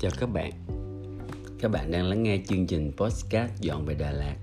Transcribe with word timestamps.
Chào 0.00 0.10
các 0.20 0.26
bạn. 0.26 0.52
Các 1.58 1.70
bạn 1.70 1.90
đang 1.90 2.04
lắng 2.04 2.22
nghe 2.22 2.42
chương 2.48 2.66
trình 2.66 2.92
Postcard 2.96 3.52
Dọn 3.60 3.84
về 3.84 3.94
Đà 3.94 4.10
Lạt. 4.10 4.36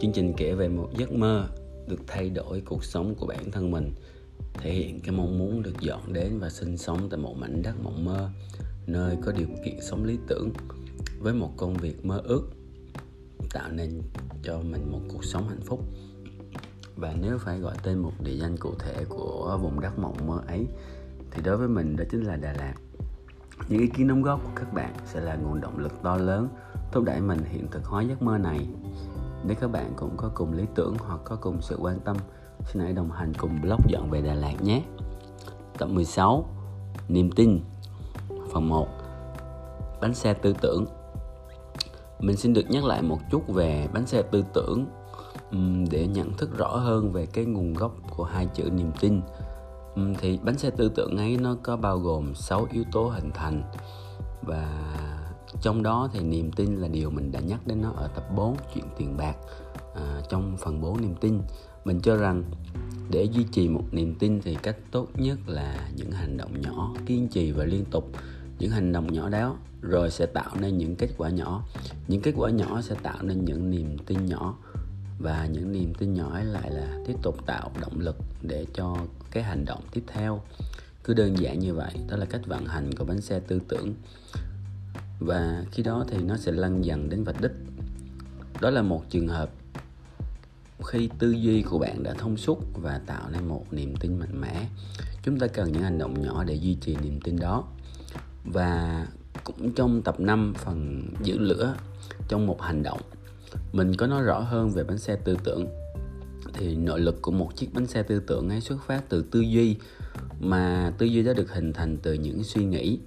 Chương 0.00 0.12
trình 0.12 0.32
kể 0.36 0.54
về 0.54 0.68
một 0.68 0.88
giấc 0.98 1.12
mơ 1.12 1.48
được 1.88 2.00
thay 2.06 2.30
đổi 2.30 2.62
cuộc 2.66 2.84
sống 2.84 3.14
của 3.14 3.26
bản 3.26 3.50
thân 3.50 3.70
mình, 3.70 3.92
Thể 4.54 4.72
hiện 4.72 5.00
cái 5.00 5.10
mong 5.10 5.38
muốn 5.38 5.62
được 5.62 5.80
dọn 5.80 6.12
đến 6.12 6.38
và 6.38 6.50
sinh 6.50 6.76
sống 6.76 7.08
tại 7.10 7.20
một 7.20 7.36
mảnh 7.36 7.62
đất 7.62 7.74
mộng 7.82 8.04
mơ, 8.04 8.30
Nơi 8.86 9.16
có 9.24 9.32
điều 9.32 9.46
kiện 9.64 9.80
sống 9.80 10.04
lý 10.04 10.18
tưởng, 10.28 10.52
Với 11.18 11.34
một 11.34 11.52
công 11.56 11.74
việc 11.74 12.04
mơ 12.04 12.20
ước 12.24 12.50
Tạo 13.50 13.72
nên 13.72 14.02
cho 14.42 14.60
mình 14.60 14.92
một 14.92 15.00
cuộc 15.08 15.24
sống 15.24 15.48
hạnh 15.48 15.62
phúc. 15.64 15.80
Và 16.96 17.14
nếu 17.20 17.38
phải 17.38 17.58
gọi 17.58 17.76
tên 17.82 17.98
một 17.98 18.12
địa 18.24 18.36
danh 18.36 18.56
cụ 18.56 18.74
thể 18.78 19.04
của 19.08 19.58
vùng 19.62 19.80
đất 19.80 19.98
mộng 19.98 20.26
mơ 20.26 20.42
ấy, 20.46 20.66
thì 21.30 21.42
đối 21.42 21.56
với 21.56 21.68
mình 21.68 21.96
đó 21.96 22.04
chính 22.10 22.22
là 22.22 22.36
Đà 22.36 22.52
Lạt 22.52 22.74
những 23.68 23.80
ý 23.80 23.86
kiến 23.86 24.08
đóng 24.08 24.22
góp 24.22 24.44
của 24.44 24.50
các 24.56 24.72
bạn 24.72 24.94
sẽ 25.04 25.20
là 25.20 25.34
nguồn 25.34 25.60
động 25.60 25.78
lực 25.78 26.02
to 26.02 26.16
lớn 26.16 26.48
thúc 26.92 27.04
đẩy 27.04 27.20
mình 27.20 27.38
hiện 27.44 27.66
thực 27.70 27.84
hóa 27.84 28.02
giấc 28.02 28.22
mơ 28.22 28.38
này. 28.38 28.68
Nếu 29.44 29.56
các 29.60 29.68
bạn 29.68 29.92
cũng 29.96 30.16
có 30.16 30.30
cùng 30.34 30.52
lý 30.52 30.64
tưởng 30.74 30.96
hoặc 30.98 31.20
có 31.24 31.36
cùng 31.36 31.62
sự 31.62 31.76
quan 31.80 32.00
tâm, 32.00 32.16
xin 32.64 32.82
hãy 32.82 32.92
đồng 32.92 33.10
hành 33.10 33.32
cùng 33.38 33.60
blog 33.62 33.80
dọn 33.88 34.10
về 34.10 34.22
Đà 34.22 34.34
Lạt 34.34 34.62
nhé. 34.62 34.82
Tập 35.78 35.86
16 35.86 36.44
Niềm 37.08 37.30
tin 37.36 37.60
Phần 38.52 38.68
1 38.68 38.88
Bánh 40.00 40.14
xe 40.14 40.34
tư 40.34 40.54
tưởng 40.60 40.84
Mình 42.20 42.36
xin 42.36 42.52
được 42.52 42.70
nhắc 42.70 42.84
lại 42.84 43.02
một 43.02 43.18
chút 43.30 43.48
về 43.48 43.88
bánh 43.94 44.06
xe 44.06 44.22
tư 44.22 44.44
tưởng 44.54 44.86
để 45.90 46.06
nhận 46.06 46.32
thức 46.32 46.58
rõ 46.58 46.76
hơn 46.76 47.12
về 47.12 47.26
cái 47.26 47.44
nguồn 47.44 47.74
gốc 47.74 47.92
của 48.16 48.24
hai 48.24 48.48
chữ 48.54 48.70
niềm 48.70 48.90
tin 49.00 49.20
Ừ, 49.96 50.02
thì 50.18 50.38
bánh 50.44 50.58
xe 50.58 50.70
tư 50.70 50.88
tưởng 50.88 51.16
ấy 51.16 51.36
nó 51.36 51.56
có 51.62 51.76
bao 51.76 51.98
gồm 51.98 52.34
6 52.34 52.66
yếu 52.72 52.84
tố 52.92 53.08
hình 53.08 53.30
thành. 53.34 53.62
Và 54.42 54.92
trong 55.62 55.82
đó 55.82 56.08
thì 56.12 56.20
niềm 56.20 56.52
tin 56.52 56.76
là 56.76 56.88
điều 56.88 57.10
mình 57.10 57.32
đã 57.32 57.40
nhắc 57.40 57.66
đến 57.66 57.82
nó 57.82 57.90
ở 57.96 58.08
tập 58.14 58.24
4 58.36 58.56
chuyện 58.74 58.84
tiền 58.98 59.16
bạc. 59.16 59.36
À, 59.94 60.20
trong 60.28 60.56
phần 60.56 60.80
4 60.80 61.00
niềm 61.00 61.14
tin. 61.20 61.40
Mình 61.84 62.00
cho 62.00 62.16
rằng 62.16 62.44
để 63.10 63.24
duy 63.24 63.44
trì 63.52 63.68
một 63.68 63.84
niềm 63.92 64.14
tin 64.18 64.40
thì 64.40 64.54
cách 64.54 64.76
tốt 64.90 65.08
nhất 65.14 65.38
là 65.46 65.88
những 65.96 66.10
hành 66.10 66.36
động 66.36 66.60
nhỏ 66.60 66.94
kiên 67.06 67.28
trì 67.28 67.52
và 67.52 67.64
liên 67.64 67.84
tục. 67.84 68.10
Những 68.58 68.70
hành 68.70 68.92
động 68.92 69.12
nhỏ 69.12 69.28
đó 69.28 69.56
rồi 69.80 70.10
sẽ 70.10 70.26
tạo 70.26 70.50
nên 70.60 70.78
những 70.78 70.96
kết 70.96 71.08
quả 71.16 71.30
nhỏ. 71.30 71.64
Những 72.08 72.22
kết 72.22 72.32
quả 72.36 72.50
nhỏ 72.50 72.80
sẽ 72.82 72.94
tạo 73.02 73.22
nên 73.22 73.44
những 73.44 73.70
niềm 73.70 73.98
tin 74.06 74.26
nhỏ 74.26 74.58
và 75.18 75.46
những 75.46 75.72
niềm 75.72 75.94
tin 75.94 76.14
nhỏ 76.14 76.30
ấy 76.32 76.44
lại 76.44 76.70
là 76.70 76.98
tiếp 77.06 77.16
tục 77.22 77.46
tạo 77.46 77.70
động 77.80 78.00
lực 78.00 78.16
để 78.42 78.66
cho 78.74 78.96
cái 79.30 79.42
hành 79.42 79.64
động 79.64 79.82
tiếp 79.92 80.04
theo. 80.06 80.40
Cứ 81.04 81.14
đơn 81.14 81.38
giản 81.38 81.58
như 81.58 81.74
vậy, 81.74 81.92
đó 82.08 82.16
là 82.16 82.26
cách 82.26 82.46
vận 82.46 82.66
hành 82.66 82.94
của 82.94 83.04
bánh 83.04 83.20
xe 83.20 83.40
tư 83.40 83.60
tưởng. 83.68 83.94
Và 85.20 85.64
khi 85.70 85.82
đó 85.82 86.04
thì 86.08 86.18
nó 86.18 86.36
sẽ 86.36 86.52
lăn 86.52 86.84
dần 86.84 87.08
đến 87.08 87.24
vạch 87.24 87.40
đích. 87.40 87.52
Đó 88.60 88.70
là 88.70 88.82
một 88.82 89.04
trường 89.10 89.28
hợp 89.28 89.50
khi 90.84 91.10
tư 91.18 91.30
duy 91.30 91.62
của 91.62 91.78
bạn 91.78 92.02
đã 92.02 92.14
thông 92.18 92.36
suốt 92.36 92.58
và 92.74 93.00
tạo 93.06 93.30
nên 93.30 93.48
một 93.48 93.64
niềm 93.70 93.96
tin 93.96 94.18
mạnh 94.18 94.40
mẽ. 94.40 94.68
Chúng 95.22 95.38
ta 95.38 95.46
cần 95.46 95.72
những 95.72 95.82
hành 95.82 95.98
động 95.98 96.22
nhỏ 96.22 96.44
để 96.44 96.54
duy 96.54 96.74
trì 96.74 96.96
niềm 96.96 97.20
tin 97.20 97.36
đó. 97.36 97.64
Và 98.44 99.06
cũng 99.44 99.72
trong 99.72 100.02
tập 100.02 100.20
5 100.20 100.54
phần 100.56 101.08
giữ 101.22 101.38
lửa 101.38 101.76
trong 102.28 102.46
một 102.46 102.62
hành 102.62 102.82
động 102.82 103.00
mình 103.72 103.96
có 103.96 104.06
nói 104.06 104.22
rõ 104.22 104.40
hơn 104.40 104.70
về 104.70 104.84
bánh 104.84 104.98
xe 104.98 105.16
tư 105.16 105.36
tưởng. 105.44 105.66
Thì 106.52 106.74
nội 106.74 107.00
lực 107.00 107.22
của 107.22 107.30
một 107.32 107.56
chiếc 107.56 107.74
bánh 107.74 107.86
xe 107.86 108.02
tư 108.02 108.20
tưởng 108.26 108.48
ấy 108.48 108.60
xuất 108.60 108.76
phát 108.86 109.08
từ 109.08 109.24
tư 109.30 109.40
duy, 109.40 109.76
mà 110.40 110.92
tư 110.98 111.06
duy 111.06 111.22
đó 111.22 111.32
được 111.32 111.52
hình 111.52 111.72
thành 111.72 111.96
từ 112.02 112.12
những 112.12 112.44
suy 112.44 112.64
nghĩ. 112.64 112.98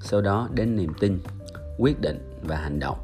Sau 0.00 0.20
đó 0.20 0.48
đến 0.54 0.76
niềm 0.76 0.92
tin, 1.00 1.18
quyết 1.78 2.00
định 2.00 2.18
và 2.42 2.56
hành 2.56 2.78
động. 2.78 2.98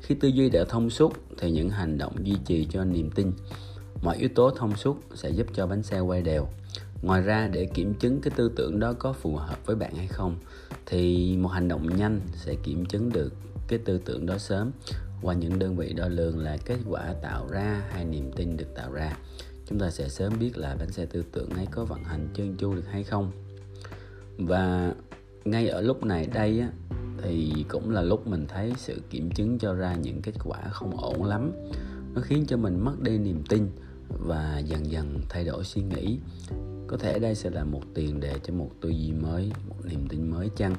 Khi 0.00 0.14
tư 0.14 0.28
duy 0.28 0.50
đã 0.50 0.64
thông 0.68 0.90
suốt 0.90 1.12
thì 1.38 1.50
những 1.50 1.70
hành 1.70 1.98
động 1.98 2.14
duy 2.22 2.36
trì 2.44 2.66
cho 2.70 2.84
niềm 2.84 3.10
tin. 3.10 3.32
Mọi 4.02 4.16
yếu 4.16 4.28
tố 4.34 4.50
thông 4.50 4.76
suốt 4.76 5.00
sẽ 5.14 5.30
giúp 5.30 5.46
cho 5.54 5.66
bánh 5.66 5.82
xe 5.82 6.00
quay 6.00 6.22
đều. 6.22 6.46
Ngoài 7.02 7.22
ra, 7.22 7.48
để 7.52 7.64
kiểm 7.74 7.94
chứng 7.94 8.20
cái 8.20 8.32
tư 8.36 8.52
tưởng 8.56 8.80
đó 8.80 8.92
có 8.92 9.12
phù 9.12 9.36
hợp 9.36 9.66
với 9.66 9.76
bạn 9.76 9.94
hay 9.94 10.06
không, 10.06 10.36
thì 10.86 11.36
một 11.36 11.48
hành 11.48 11.68
động 11.68 11.96
nhanh 11.96 12.20
sẽ 12.34 12.54
kiểm 12.62 12.86
chứng 12.86 13.12
được 13.12 13.32
cái 13.68 13.78
tư 13.78 14.00
tưởng 14.04 14.26
đó 14.26 14.38
sớm 14.38 14.70
qua 15.22 15.34
những 15.34 15.58
đơn 15.58 15.76
vị 15.76 15.92
đo 15.92 16.08
lường 16.08 16.38
là 16.38 16.56
kết 16.64 16.78
quả 16.88 17.14
tạo 17.22 17.48
ra 17.50 17.82
hay 17.90 18.04
niềm 18.04 18.32
tin 18.32 18.56
được 18.56 18.74
tạo 18.74 18.92
ra 18.92 19.16
chúng 19.72 19.78
ta 19.78 19.90
sẽ 19.90 20.08
sớm 20.08 20.32
biết 20.40 20.58
là 20.58 20.76
bánh 20.78 20.92
xe 20.92 21.06
tư 21.06 21.24
tưởng 21.32 21.50
ấy 21.50 21.66
có 21.70 21.84
vận 21.84 22.04
hành 22.04 22.28
trơn 22.34 22.56
tru 22.56 22.74
được 22.74 22.86
hay 22.90 23.04
không. 23.04 23.30
Và 24.38 24.94
ngay 25.44 25.68
ở 25.68 25.80
lúc 25.80 26.04
này 26.04 26.26
đây 26.26 26.60
á, 26.60 26.68
thì 27.22 27.64
cũng 27.68 27.90
là 27.90 28.02
lúc 28.02 28.26
mình 28.26 28.46
thấy 28.48 28.72
sự 28.76 29.00
kiểm 29.10 29.30
chứng 29.30 29.58
cho 29.58 29.74
ra 29.74 29.94
những 29.94 30.22
kết 30.22 30.32
quả 30.44 30.58
không 30.70 30.96
ổn 30.96 31.24
lắm. 31.24 31.52
Nó 32.14 32.20
khiến 32.20 32.44
cho 32.48 32.56
mình 32.56 32.84
mất 32.84 33.00
đi 33.00 33.18
niềm 33.18 33.42
tin 33.48 33.70
và 34.08 34.58
dần 34.58 34.90
dần 34.90 35.20
thay 35.28 35.44
đổi 35.44 35.64
suy 35.64 35.82
nghĩ. 35.82 36.18
Có 36.86 36.96
thể 36.96 37.18
đây 37.18 37.34
sẽ 37.34 37.50
là 37.50 37.64
một 37.64 37.82
tiền 37.94 38.20
đề 38.20 38.34
cho 38.42 38.54
một 38.54 38.70
tư 38.80 38.88
duy 38.88 39.12
mới 39.12 39.52
một 39.68 39.76
niềm 39.84 40.08
tin 40.08 40.30
mới 40.30 40.50
chăng? 40.56 40.74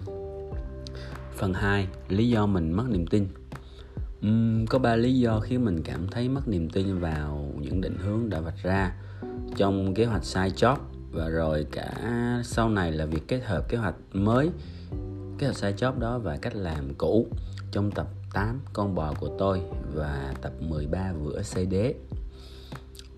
Phần 1.35 1.53
2 1.53 1.87
lý 2.09 2.29
do 2.29 2.45
mình 2.45 2.71
mất 2.71 2.85
niềm 2.89 3.07
tin 3.07 3.27
uhm, 4.28 4.66
có 4.66 4.79
ba 4.79 4.95
lý 4.95 5.19
do 5.19 5.39
khiến 5.39 5.66
mình 5.66 5.84
cảm 5.84 6.07
thấy 6.07 6.29
mất 6.29 6.47
niềm 6.47 6.69
tin 6.69 7.00
vào 7.00 7.53
những 7.59 7.81
định 7.81 7.97
hướng 7.97 8.29
đã 8.29 8.39
vạch 8.39 8.63
ra. 8.63 8.95
Trong 9.56 9.94
kế 9.94 10.06
hoạch 10.06 10.23
sai 10.23 10.51
job 10.56 10.78
và 11.11 11.29
rồi 11.29 11.66
cả 11.72 11.94
sau 12.44 12.69
này 12.69 12.91
là 12.91 13.06
việc 13.06 13.28
kết 13.28 13.41
hợp 13.44 13.69
kế 13.69 13.78
hoạch 13.78 13.95
mới 14.13 14.50
kế 15.38 15.47
hoạch 15.47 15.57
sai 15.57 15.73
job 15.73 16.00
đó 16.00 16.19
và 16.19 16.38
cách 16.38 16.56
làm 16.56 16.94
cũ 16.97 17.28
trong 17.72 17.91
tập 17.91 18.07
8 18.34 18.59
con 18.73 18.95
bò 18.95 19.13
của 19.19 19.29
tôi 19.39 19.61
và 19.94 20.34
tập 20.41 20.51
13 20.59 21.13
vữa 21.13 21.41
xây 21.41 21.66
đế 21.66 21.95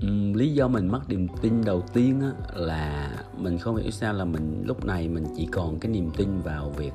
uhm, 0.05 0.33
lý 0.33 0.53
do 0.53 0.67
mình 0.67 0.87
mất 0.87 1.09
niềm 1.09 1.27
tin 1.41 1.65
đầu 1.65 1.83
tiên 1.93 2.21
á, 2.21 2.31
là 2.53 3.15
mình 3.37 3.57
không 3.57 3.75
hiểu 3.75 3.91
sao 3.91 4.13
là 4.13 4.25
mình 4.25 4.63
lúc 4.65 4.85
này 4.85 5.07
mình 5.07 5.25
chỉ 5.37 5.47
còn 5.51 5.79
cái 5.79 5.91
niềm 5.91 6.09
tin 6.17 6.39
vào 6.41 6.69
việc 6.69 6.93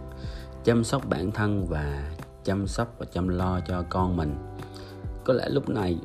chăm 0.65 0.85
sóc 0.85 1.09
bản 1.09 1.31
thân 1.31 1.67
và 1.67 2.11
chăm 2.45 2.67
sóc 2.67 2.95
và 2.99 3.07
chăm 3.13 3.29
lo 3.29 3.61
cho 3.61 3.85
con 3.89 4.17
mình. 4.17 4.35
Có 5.25 5.33
lẽ 5.33 5.49
lúc 5.49 5.69
này, 5.69 5.99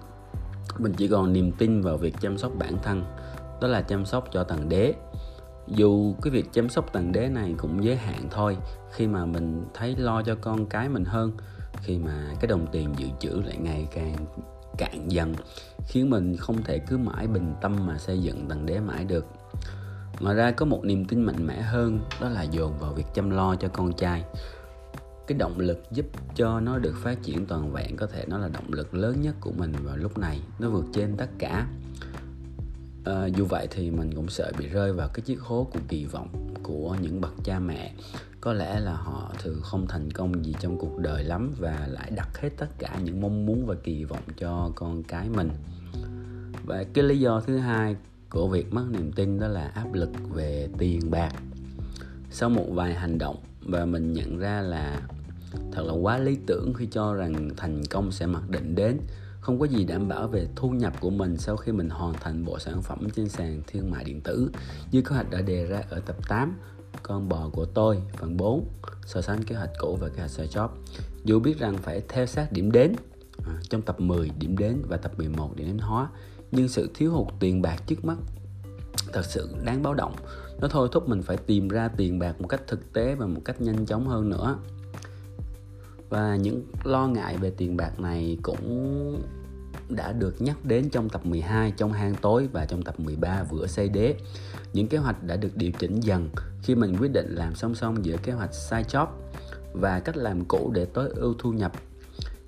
mình 0.78 0.94
chỉ 0.94 1.08
còn 1.08 1.34
niềm 1.34 1.52
tin 1.52 1.82
vào 1.82 1.98
việc 1.98 2.16
chăm 2.22 2.38
sóc 2.38 2.52
bản 2.60 2.78
thân, 2.84 3.04
đó 3.62 3.68
là 3.68 3.82
chăm 3.82 4.06
sóc 4.06 4.28
cho 4.32 4.44
tầng 4.44 4.70
đế. 4.70 4.94
Dù 5.68 6.16
cái 6.22 6.32
việc 6.32 6.54
chăm 6.54 6.70
sóc 6.70 6.94
tầng 6.94 7.12
đế 7.12 7.30
này 7.30 7.56
cũng 7.58 7.84
giới 7.84 7.96
hạn 7.96 8.28
thôi, 8.32 8.58
khi 8.92 9.08
mà 9.08 9.26
mình 9.26 9.66
thấy 9.74 9.96
lo 9.96 10.22
cho 10.22 10.36
con 10.36 10.66
cái 10.66 10.90
mình 10.90 11.06
hơn, 11.06 11.32
khi 11.74 11.98
mà 11.98 12.34
cái 12.40 12.48
đồng 12.48 12.68
tiền 12.72 12.94
dự 12.98 13.08
trữ 13.20 13.42
lại 13.46 13.58
ngày 13.58 13.88
càng 13.92 14.16
cạn 14.78 15.12
dần, 15.12 15.34
khiến 15.88 16.10
mình 16.10 16.38
không 16.38 16.64
thể 16.64 16.80
cứ 16.80 16.98
mãi 16.98 17.28
bình 17.28 17.54
tâm 17.62 17.88
mà 17.88 17.98
xây 17.98 18.22
dựng 18.22 18.50
tầng 18.50 18.66
đế 18.66 18.80
mãi 18.80 19.06
được. 19.06 19.26
Ngoài 20.20 20.36
ra 20.36 20.52
có 20.52 20.66
một 20.66 20.80
niềm 20.84 21.06
tin 21.06 21.22
mạnh 21.22 21.48
mẽ 21.48 21.62
hơn, 21.62 22.00
đó 22.22 22.30
là 22.30 22.44
dồn 22.44 22.78
vào 22.80 22.94
việc 22.94 23.06
chăm 23.14 23.30
lo 23.30 23.56
cho 23.56 23.68
con 23.68 23.94
trai 23.94 24.24
cái 25.28 25.38
động 25.38 25.60
lực 25.60 25.84
giúp 25.92 26.06
cho 26.36 26.60
nó 26.60 26.78
được 26.78 26.96
phát 26.98 27.24
triển 27.24 27.46
toàn 27.46 27.74
vẹn 27.74 27.98
có 27.98 28.08
thể 28.08 28.26
nó 28.28 28.38
là 28.38 28.48
động 28.48 28.74
lực 28.74 28.94
lớn 28.94 29.22
nhất 29.22 29.36
của 29.42 29.52
mình 29.52 29.74
vào 29.84 29.98
lúc 29.98 30.18
này 30.18 30.40
nó 30.60 30.70
vượt 30.70 30.86
trên 30.94 31.18
tất 31.18 31.30
cả. 31.40 31.68
À, 33.06 33.26
dù 33.26 33.46
vậy 33.46 33.68
thì 33.72 33.92
mình 33.92 34.16
cũng 34.16 34.30
sợ 34.30 34.52
bị 34.58 34.68
rơi 34.68 34.94
vào 34.94 35.08
cái 35.14 35.22
chiếc 35.22 35.42
hố 35.42 35.68
của 35.74 35.80
kỳ 35.88 36.06
vọng 36.06 36.50
của 36.64 36.98
những 37.02 37.22
bậc 37.22 37.34
cha 37.44 37.60
mẹ. 37.60 37.94
Có 38.42 38.54
lẽ 38.54 38.80
là 38.80 38.94
họ 38.96 39.34
thường 39.44 39.60
không 39.62 39.88
thành 39.88 40.12
công 40.12 40.46
gì 40.46 40.56
trong 40.60 40.78
cuộc 40.78 40.98
đời 41.00 41.24
lắm 41.24 41.54
và 41.60 41.88
lại 41.92 42.12
đặt 42.16 42.38
hết 42.38 42.50
tất 42.58 42.68
cả 42.80 43.00
những 43.04 43.22
mong 43.22 43.46
muốn 43.46 43.66
và 43.66 43.76
kỳ 43.84 44.04
vọng 44.04 44.24
cho 44.38 44.72
con 44.76 45.04
cái 45.04 45.30
mình. 45.30 45.50
Và 46.66 46.84
cái 46.94 47.04
lý 47.04 47.20
do 47.20 47.42
thứ 47.42 47.58
hai 47.58 47.96
của 48.30 48.48
việc 48.48 48.74
mất 48.74 48.86
niềm 48.92 49.12
tin 49.12 49.40
đó 49.40 49.48
là 49.48 49.68
áp 49.68 49.94
lực 49.94 50.10
về 50.30 50.70
tiền 50.78 51.12
bạc. 51.12 51.34
Sau 52.32 52.50
một 52.50 52.66
vài 52.70 52.94
hành 52.94 53.18
động 53.18 53.36
và 53.62 53.86
mình 53.86 54.14
nhận 54.14 54.38
ra 54.38 54.62
là 54.62 55.02
thật 55.72 55.84
là 55.86 55.94
quá 55.94 56.18
lý 56.18 56.38
tưởng 56.48 56.74
khi 56.74 56.88
cho 56.92 57.14
rằng 57.14 57.50
thành 57.58 57.82
công 57.90 58.12
sẽ 58.12 58.26
mặc 58.26 58.50
định 58.50 58.76
đến. 58.76 58.98
Không 59.40 59.60
có 59.60 59.66
gì 59.66 59.84
đảm 59.84 60.08
bảo 60.08 60.28
về 60.28 60.48
thu 60.56 60.70
nhập 60.70 60.94
của 61.00 61.10
mình 61.10 61.38
sau 61.38 61.58
khi 61.58 61.72
mình 61.72 61.90
hoàn 61.90 62.14
thành 62.14 62.46
bộ 62.46 62.60
sản 62.60 62.82
phẩm 62.82 63.08
trên 63.16 63.30
sàn 63.30 63.62
thương 63.68 63.92
mại 63.92 64.04
điện 64.04 64.22
tử 64.22 64.50
như 64.92 65.02
kế 65.02 65.16
hoạch 65.16 65.30
đã 65.30 65.42
đề 65.42 65.66
ra 65.66 65.84
ở 65.90 66.00
tập 66.00 66.16
8 66.28 66.58
con 67.04 67.30
bò 67.30 67.50
của 67.54 67.66
tôi 67.66 68.02
phần 68.18 68.38
4 68.38 68.68
so 69.06 69.22
sánh 69.22 69.44
kế 69.44 69.56
hoạch 69.56 69.70
cũ 69.80 69.98
và 70.02 70.10
kế 70.10 70.18
hoạch 70.18 70.30
side 70.30 70.48
job 70.48 70.70
dù 71.24 71.40
biết 71.40 71.60
rằng 71.60 71.78
phải 71.78 72.02
theo 72.10 72.26
sát 72.26 72.52
điểm 72.52 72.72
đến 72.72 72.96
à, 73.46 73.54
trong 73.70 73.82
tập 73.82 74.00
10 74.00 74.32
điểm 74.40 74.58
đến 74.58 74.82
và 74.88 74.98
tập 74.98 75.12
11 75.18 75.56
điểm 75.56 75.68
đến 75.68 75.78
hóa 75.78 76.10
nhưng 76.52 76.68
sự 76.68 76.90
thiếu 76.94 77.12
hụt 77.12 77.28
tiền 77.40 77.62
bạc 77.62 77.84
trước 77.88 78.06
mắt 78.06 78.18
thật 79.14 79.26
sự 79.26 79.50
đáng 79.64 79.84
báo 79.84 79.94
động. 79.94 80.16
Nó 80.62 80.68
thôi 80.68 80.90
thúc 80.92 81.10
mình 81.10 81.22
phải 81.22 81.38
tìm 81.38 81.68
ra 81.68 81.88
tiền 81.88 82.20
bạc 82.20 82.42
một 82.42 82.48
cách 82.48 82.62
thực 82.68 82.94
tế 82.94 83.16
và 83.16 83.26
một 83.26 83.42
cách 83.46 83.62
nhanh 83.62 83.86
chóng 83.86 84.08
hơn 84.08 84.30
nữa 84.30 84.58
và 86.10 86.36
những 86.36 86.64
lo 86.84 87.08
ngại 87.08 87.38
về 87.38 87.52
tiền 87.58 87.78
bạc 87.78 88.00
này 88.00 88.38
cũng 88.42 89.22
đã 89.90 90.12
được 90.12 90.42
nhắc 90.42 90.66
đến 90.66 90.90
trong 90.90 91.10
tập 91.10 91.26
12 91.26 91.74
trong 91.78 91.94
hang 91.94 92.16
tối 92.22 92.48
và 92.52 92.66
trong 92.66 92.82
tập 92.82 93.00
13 93.00 93.44
vừa 93.44 93.68
xây 93.68 93.90
đế. 93.90 94.16
Những 94.74 94.88
kế 94.88 94.98
hoạch 94.98 95.24
đã 95.24 95.36
được 95.36 95.56
điều 95.56 95.72
chỉnh 95.72 96.00
dần 96.00 96.30
khi 96.62 96.76
mình 96.76 96.96
quyết 97.00 97.12
định 97.14 97.36
làm 97.36 97.56
song 97.56 97.76
song 97.76 98.06
giữa 98.06 98.18
kế 98.18 98.32
hoạch 98.32 98.54
side 98.54 98.84
job 98.84 99.08
và 99.74 100.00
cách 100.00 100.18
làm 100.18 100.46
cũ 100.46 100.72
để 100.74 100.86
tối 100.86 101.10
ưu 101.16 101.36
thu 101.40 101.52
nhập. 101.52 101.72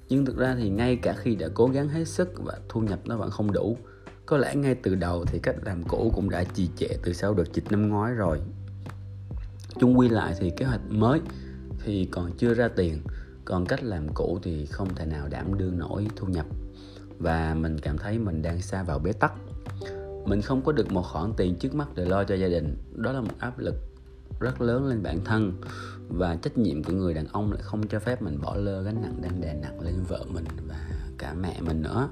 Nhưng 0.09 0.25
thực 0.25 0.37
ra 0.37 0.55
thì 0.59 0.69
ngay 0.69 0.95
cả 0.95 1.15
khi 1.17 1.35
đã 1.35 1.47
cố 1.53 1.67
gắng 1.67 1.89
hết 1.89 2.07
sức 2.07 2.33
và 2.43 2.59
thu 2.69 2.81
nhập 2.81 2.99
nó 3.05 3.17
vẫn 3.17 3.31
không 3.31 3.51
đủ, 3.51 3.77
có 4.25 4.37
lẽ 4.37 4.55
ngay 4.55 4.75
từ 4.75 4.95
đầu 4.95 5.25
thì 5.25 5.39
cách 5.39 5.55
làm 5.63 5.83
cũ 5.83 6.11
cũng 6.15 6.29
đã 6.29 6.43
trì 6.43 6.69
trệ 6.77 6.87
từ 7.03 7.13
sau 7.13 7.33
đợt 7.33 7.53
dịch 7.53 7.71
năm 7.71 7.89
ngoái 7.89 8.13
rồi. 8.13 8.39
Chung 9.79 9.99
quy 9.99 10.09
lại 10.09 10.35
thì 10.39 10.51
kế 10.57 10.65
hoạch 10.65 10.81
mới 10.89 11.21
thì 11.83 12.07
còn 12.11 12.31
chưa 12.37 12.53
ra 12.53 12.67
tiền 12.67 13.01
còn 13.47 13.65
cách 13.65 13.83
làm 13.83 14.07
cũ 14.13 14.39
thì 14.43 14.65
không 14.65 14.95
thể 14.95 15.05
nào 15.05 15.27
đảm 15.27 15.57
đương 15.57 15.79
nổi 15.79 16.07
thu 16.15 16.27
nhập. 16.27 16.45
Và 17.19 17.55
mình 17.59 17.79
cảm 17.79 17.97
thấy 17.97 18.19
mình 18.19 18.41
đang 18.41 18.61
xa 18.61 18.83
vào 18.83 18.99
bế 18.99 19.13
tắc. 19.13 19.33
Mình 20.25 20.41
không 20.41 20.61
có 20.61 20.71
được 20.71 20.91
một 20.91 21.01
khoản 21.01 21.33
tiền 21.37 21.55
trước 21.55 21.75
mắt 21.75 21.87
để 21.95 22.05
lo 22.05 22.23
cho 22.23 22.35
gia 22.35 22.47
đình. 22.47 22.77
Đó 22.95 23.11
là 23.11 23.21
một 23.21 23.33
áp 23.39 23.59
lực 23.59 23.75
rất 24.39 24.61
lớn 24.61 24.85
lên 24.85 25.03
bản 25.03 25.19
thân. 25.25 25.53
Và 26.09 26.35
trách 26.35 26.57
nhiệm 26.57 26.83
của 26.83 26.93
người 26.93 27.13
đàn 27.13 27.27
ông 27.27 27.51
lại 27.51 27.61
không 27.61 27.87
cho 27.87 27.99
phép 27.99 28.21
mình 28.21 28.41
bỏ 28.41 28.55
lơ 28.55 28.81
gánh 28.81 29.01
nặng 29.01 29.19
đang 29.21 29.41
đè 29.41 29.53
nặng 29.53 29.81
lên 29.81 30.03
vợ 30.07 30.25
mình 30.33 30.45
và 30.67 30.89
cả 31.17 31.33
mẹ 31.33 31.61
mình 31.61 31.81
nữa. 31.81 32.09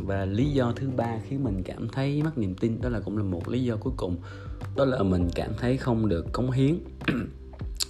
Và 0.00 0.24
lý 0.24 0.50
do 0.50 0.72
thứ 0.76 0.90
ba 0.96 1.18
khiến 1.28 1.44
mình 1.44 1.62
cảm 1.62 1.88
thấy 1.88 2.22
mất 2.22 2.38
niềm 2.38 2.54
tin 2.54 2.80
đó 2.80 2.88
là 2.88 3.00
cũng 3.00 3.18
là 3.18 3.24
một 3.24 3.48
lý 3.48 3.64
do 3.64 3.76
cuối 3.76 3.92
cùng. 3.96 4.16
Đó 4.76 4.84
là 4.84 5.02
mình 5.02 5.28
cảm 5.34 5.52
thấy 5.58 5.76
không 5.76 6.08
được 6.08 6.32
cống 6.32 6.50
hiến. 6.50 6.78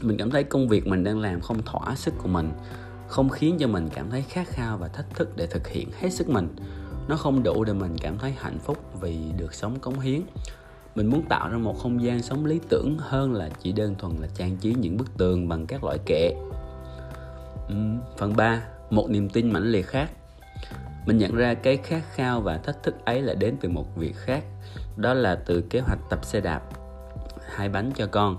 mình 0.03 0.17
cảm 0.17 0.31
thấy 0.31 0.45
công 0.45 0.69
việc 0.69 0.87
mình 0.87 1.05
đang 1.05 1.21
làm 1.21 1.41
không 1.41 1.63
thỏa 1.63 1.95
sức 1.95 2.15
của 2.19 2.29
mình 2.29 2.53
không 3.13 3.29
khiến 3.29 3.57
cho 3.59 3.67
mình 3.67 3.89
cảm 3.95 4.11
thấy 4.11 4.23
khát 4.23 4.49
khao 4.49 4.79
và 4.79 4.89
thách 4.89 5.15
thức 5.15 5.37
để 5.37 5.47
thực 5.47 5.69
hiện 5.69 5.89
hết 6.01 6.11
sức 6.11 6.29
mình. 6.29 6.49
Nó 7.09 7.17
không 7.17 7.43
đủ 7.43 7.65
để 7.65 7.73
mình 7.73 7.97
cảm 8.01 8.19
thấy 8.19 8.35
hạnh 8.39 8.59
phúc 8.59 8.79
vì 9.01 9.19
được 9.37 9.55
sống 9.55 9.79
cống 9.81 10.01
hiến. 10.01 10.21
Mình 10.95 11.07
muốn 11.07 11.23
tạo 11.29 11.51
ra 11.51 11.59
một 11.59 11.79
không 11.79 12.03
gian 12.03 12.23
sống 12.23 12.47
lý 12.47 12.61
tưởng 12.69 12.97
hơn 12.99 13.35
là 13.35 13.51
chỉ 13.63 13.73
đơn 13.73 13.95
thuần 13.99 14.17
là 14.17 14.29
trang 14.35 14.57
trí 14.57 14.75
những 14.75 14.97
bức 14.97 15.19
tường 15.19 15.49
bằng 15.49 15.67
các 15.67 15.85
loại 15.85 15.99
kệ. 16.07 16.35
Uhm, 17.73 18.01
phần 18.19 18.37
3 18.37 18.63
một 18.91 19.11
niềm 19.11 19.29
tin 19.29 19.53
mãnh 19.53 19.71
liệt 19.71 19.87
khác. 19.87 20.11
Mình 21.07 21.19
nhận 21.19 21.35
ra 21.35 21.55
cái 21.55 21.77
khát 21.77 22.03
khao 22.15 22.41
và 22.41 22.59
thách 22.59 22.83
thức 22.83 23.05
ấy 23.05 23.23
là 23.23 23.35
đến 23.35 23.57
từ 23.61 23.69
một 23.69 23.97
việc 23.97 24.17
khác 24.17 24.45
đó 24.97 25.15
là 25.15 25.35
từ 25.47 25.61
kế 25.71 25.81
hoạch 25.81 25.99
tập 26.11 26.25
xe 26.25 26.41
đạp. 26.41 26.63
Hai 27.49 27.69
bánh 27.69 27.93
cho 27.95 28.07
con 28.07 28.39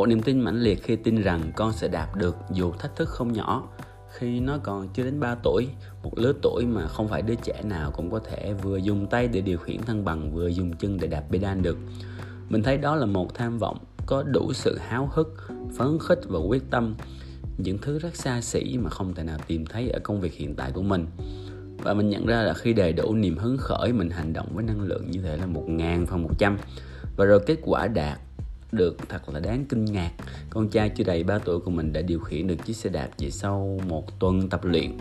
một 0.00 0.06
niềm 0.06 0.22
tin 0.22 0.40
mãnh 0.40 0.60
liệt 0.60 0.82
khi 0.82 0.96
tin 0.96 1.22
rằng 1.22 1.52
con 1.56 1.72
sẽ 1.72 1.88
đạt 1.88 2.08
được 2.16 2.36
dù 2.52 2.72
thách 2.72 2.96
thức 2.96 3.08
không 3.08 3.32
nhỏ. 3.32 3.68
Khi 4.12 4.40
nó 4.40 4.58
còn 4.62 4.88
chưa 4.88 5.04
đến 5.04 5.20
3 5.20 5.34
tuổi, 5.42 5.68
một 6.02 6.18
lứa 6.18 6.32
tuổi 6.42 6.66
mà 6.66 6.86
không 6.86 7.08
phải 7.08 7.22
đứa 7.22 7.34
trẻ 7.34 7.62
nào 7.64 7.90
cũng 7.90 8.10
có 8.10 8.18
thể 8.18 8.52
vừa 8.62 8.76
dùng 8.76 9.06
tay 9.06 9.28
để 9.28 9.40
điều 9.40 9.58
khiển 9.58 9.82
thăng 9.82 10.04
bằng, 10.04 10.32
vừa 10.34 10.48
dùng 10.48 10.72
chân 10.72 10.98
để 11.00 11.06
đạp 11.06 11.24
pedal 11.30 11.60
được. 11.60 11.78
Mình 12.48 12.62
thấy 12.62 12.78
đó 12.78 12.96
là 12.96 13.06
một 13.06 13.34
tham 13.34 13.58
vọng, 13.58 13.78
có 14.06 14.22
đủ 14.22 14.52
sự 14.52 14.78
háo 14.78 15.10
hức, 15.12 15.50
phấn 15.76 15.98
khích 16.00 16.20
và 16.28 16.38
quyết 16.38 16.62
tâm. 16.70 16.94
Những 17.58 17.78
thứ 17.78 17.98
rất 17.98 18.16
xa 18.16 18.40
xỉ 18.40 18.78
mà 18.78 18.90
không 18.90 19.14
thể 19.14 19.22
nào 19.22 19.38
tìm 19.46 19.66
thấy 19.66 19.88
ở 19.88 20.00
công 20.02 20.20
việc 20.20 20.34
hiện 20.34 20.54
tại 20.54 20.70
của 20.72 20.82
mình. 20.82 21.06
Và 21.82 21.94
mình 21.94 22.10
nhận 22.10 22.26
ra 22.26 22.42
là 22.42 22.54
khi 22.54 22.72
đầy 22.72 22.92
đủ 22.92 23.14
niềm 23.14 23.36
hứng 23.36 23.56
khởi, 23.58 23.92
mình 23.92 24.10
hành 24.10 24.32
động 24.32 24.48
với 24.54 24.64
năng 24.64 24.80
lượng 24.80 25.10
như 25.10 25.20
thế 25.22 25.36
là 25.36 25.46
một 25.46 25.64
ngàn 25.68 26.06
phần 26.06 26.22
một 26.22 26.38
trăm. 26.38 26.58
Và 27.16 27.24
rồi 27.24 27.40
kết 27.46 27.56
quả 27.62 27.86
đạt 27.86 28.18
được 28.72 28.96
thật 29.08 29.28
là 29.28 29.40
đáng 29.40 29.64
kinh 29.68 29.84
ngạc. 29.84 30.10
Con 30.50 30.68
trai 30.68 30.88
chưa 30.88 31.04
đầy 31.04 31.24
3 31.24 31.38
tuổi 31.38 31.60
của 31.60 31.70
mình 31.70 31.92
đã 31.92 32.02
điều 32.02 32.20
khiển 32.20 32.46
được 32.46 32.64
chiếc 32.64 32.76
xe 32.76 32.90
đạp 32.90 33.08
chỉ 33.16 33.30
sau 33.30 33.78
một 33.88 34.20
tuần 34.20 34.48
tập 34.48 34.64
luyện. 34.64 34.98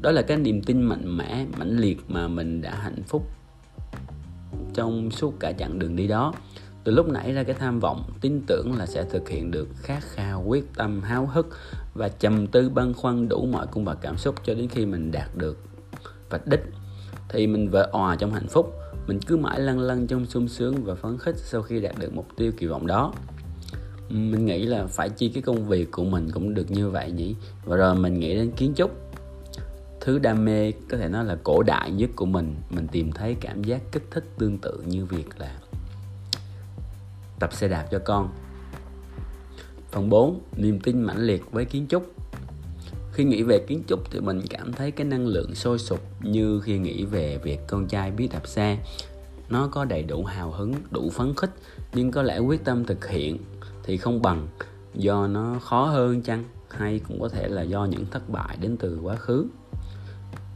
Đó 0.00 0.10
là 0.10 0.22
cái 0.22 0.36
niềm 0.36 0.62
tin 0.62 0.82
mạnh 0.82 1.16
mẽ, 1.16 1.46
mãnh 1.58 1.78
liệt 1.78 1.98
mà 2.08 2.28
mình 2.28 2.62
đã 2.62 2.74
hạnh 2.74 3.02
phúc 3.06 3.22
trong 4.74 5.10
suốt 5.10 5.40
cả 5.40 5.52
chặng 5.52 5.78
đường 5.78 5.96
đi 5.96 6.06
đó. 6.06 6.34
Từ 6.84 6.92
lúc 6.92 7.08
nãy 7.08 7.32
ra 7.32 7.42
cái 7.42 7.54
tham 7.58 7.80
vọng, 7.80 8.02
tin 8.20 8.40
tưởng 8.46 8.72
là 8.78 8.86
sẽ 8.86 9.04
thực 9.04 9.28
hiện 9.28 9.50
được 9.50 9.68
khát 9.76 10.02
khao, 10.02 10.44
quyết 10.46 10.64
tâm, 10.76 11.02
háo 11.02 11.26
hức 11.26 11.48
và 11.94 12.08
trầm 12.08 12.46
tư 12.46 12.68
băn 12.68 12.92
khoăn 12.92 13.28
đủ 13.28 13.46
mọi 13.46 13.66
cung 13.66 13.84
bậc 13.84 14.00
cảm 14.00 14.16
xúc 14.16 14.34
cho 14.44 14.54
đến 14.54 14.68
khi 14.68 14.86
mình 14.86 15.12
đạt 15.12 15.36
được 15.36 15.58
vạch 16.30 16.46
đích, 16.46 16.60
thì 17.28 17.46
mình 17.46 17.70
vỡ 17.70 17.88
òa 17.92 18.16
trong 18.16 18.32
hạnh 18.32 18.48
phúc 18.48 18.74
mình 19.06 19.20
cứ 19.26 19.36
mãi 19.36 19.60
lăn 19.60 19.80
lăn 19.80 20.06
trong 20.06 20.26
sung 20.26 20.48
sướng 20.48 20.84
và 20.84 20.94
phấn 20.94 21.18
khích 21.18 21.36
sau 21.38 21.62
khi 21.62 21.80
đạt 21.80 21.98
được 21.98 22.14
mục 22.14 22.26
tiêu 22.36 22.52
kỳ 22.56 22.66
vọng 22.66 22.86
đó. 22.86 23.12
Mình 24.08 24.46
nghĩ 24.46 24.66
là 24.66 24.86
phải 24.86 25.10
chi 25.10 25.28
cái 25.28 25.42
công 25.42 25.68
việc 25.68 25.90
của 25.90 26.04
mình 26.04 26.30
cũng 26.32 26.54
được 26.54 26.70
như 26.70 26.90
vậy 26.90 27.10
nhỉ? 27.10 27.34
Và 27.64 27.76
rồi 27.76 27.94
mình 27.94 28.20
nghĩ 28.20 28.34
đến 28.34 28.52
kiến 28.56 28.72
trúc. 28.76 28.90
Thứ 30.00 30.18
đam 30.18 30.44
mê 30.44 30.72
có 30.72 30.96
thể 30.96 31.08
nói 31.08 31.24
là 31.24 31.36
cổ 31.42 31.62
đại 31.62 31.90
nhất 31.90 32.10
của 32.16 32.26
mình. 32.26 32.56
Mình 32.70 32.86
tìm 32.88 33.12
thấy 33.12 33.36
cảm 33.40 33.64
giác 33.64 33.82
kích 33.92 34.04
thích 34.10 34.24
tương 34.38 34.58
tự 34.58 34.82
như 34.86 35.04
việc 35.04 35.28
là 35.38 35.58
tập 37.40 37.52
xe 37.52 37.68
đạp 37.68 37.86
cho 37.90 37.98
con. 37.98 38.28
Phần 39.90 40.10
4 40.10 40.40
niềm 40.56 40.80
tin 40.80 41.02
mãnh 41.02 41.20
liệt 41.20 41.52
với 41.52 41.64
kiến 41.64 41.86
trúc 41.88 42.23
khi 43.14 43.24
nghĩ 43.24 43.42
về 43.42 43.58
kiến 43.58 43.82
trúc 43.86 44.10
thì 44.10 44.20
mình 44.20 44.40
cảm 44.50 44.72
thấy 44.72 44.90
cái 44.90 45.06
năng 45.06 45.26
lượng 45.26 45.54
sôi 45.54 45.78
sục 45.78 46.00
như 46.22 46.60
khi 46.60 46.78
nghĩ 46.78 47.04
về 47.04 47.38
việc 47.42 47.60
con 47.66 47.86
trai 47.86 48.10
biết 48.10 48.28
đạp 48.32 48.46
xe. 48.46 48.78
Nó 49.48 49.68
có 49.72 49.84
đầy 49.84 50.02
đủ 50.02 50.24
hào 50.24 50.50
hứng, 50.50 50.74
đủ 50.90 51.10
phấn 51.10 51.34
khích, 51.34 51.50
nhưng 51.94 52.10
có 52.10 52.22
lẽ 52.22 52.38
quyết 52.38 52.64
tâm 52.64 52.84
thực 52.84 53.08
hiện 53.08 53.38
thì 53.82 53.96
không 53.96 54.22
bằng. 54.22 54.48
Do 54.94 55.26
nó 55.26 55.58
khó 55.62 55.84
hơn 55.84 56.22
chăng? 56.22 56.44
Hay 56.68 57.00
cũng 57.08 57.20
có 57.20 57.28
thể 57.28 57.48
là 57.48 57.62
do 57.62 57.84
những 57.84 58.06
thất 58.10 58.30
bại 58.30 58.56
đến 58.60 58.76
từ 58.76 58.98
quá 59.02 59.16
khứ? 59.16 59.46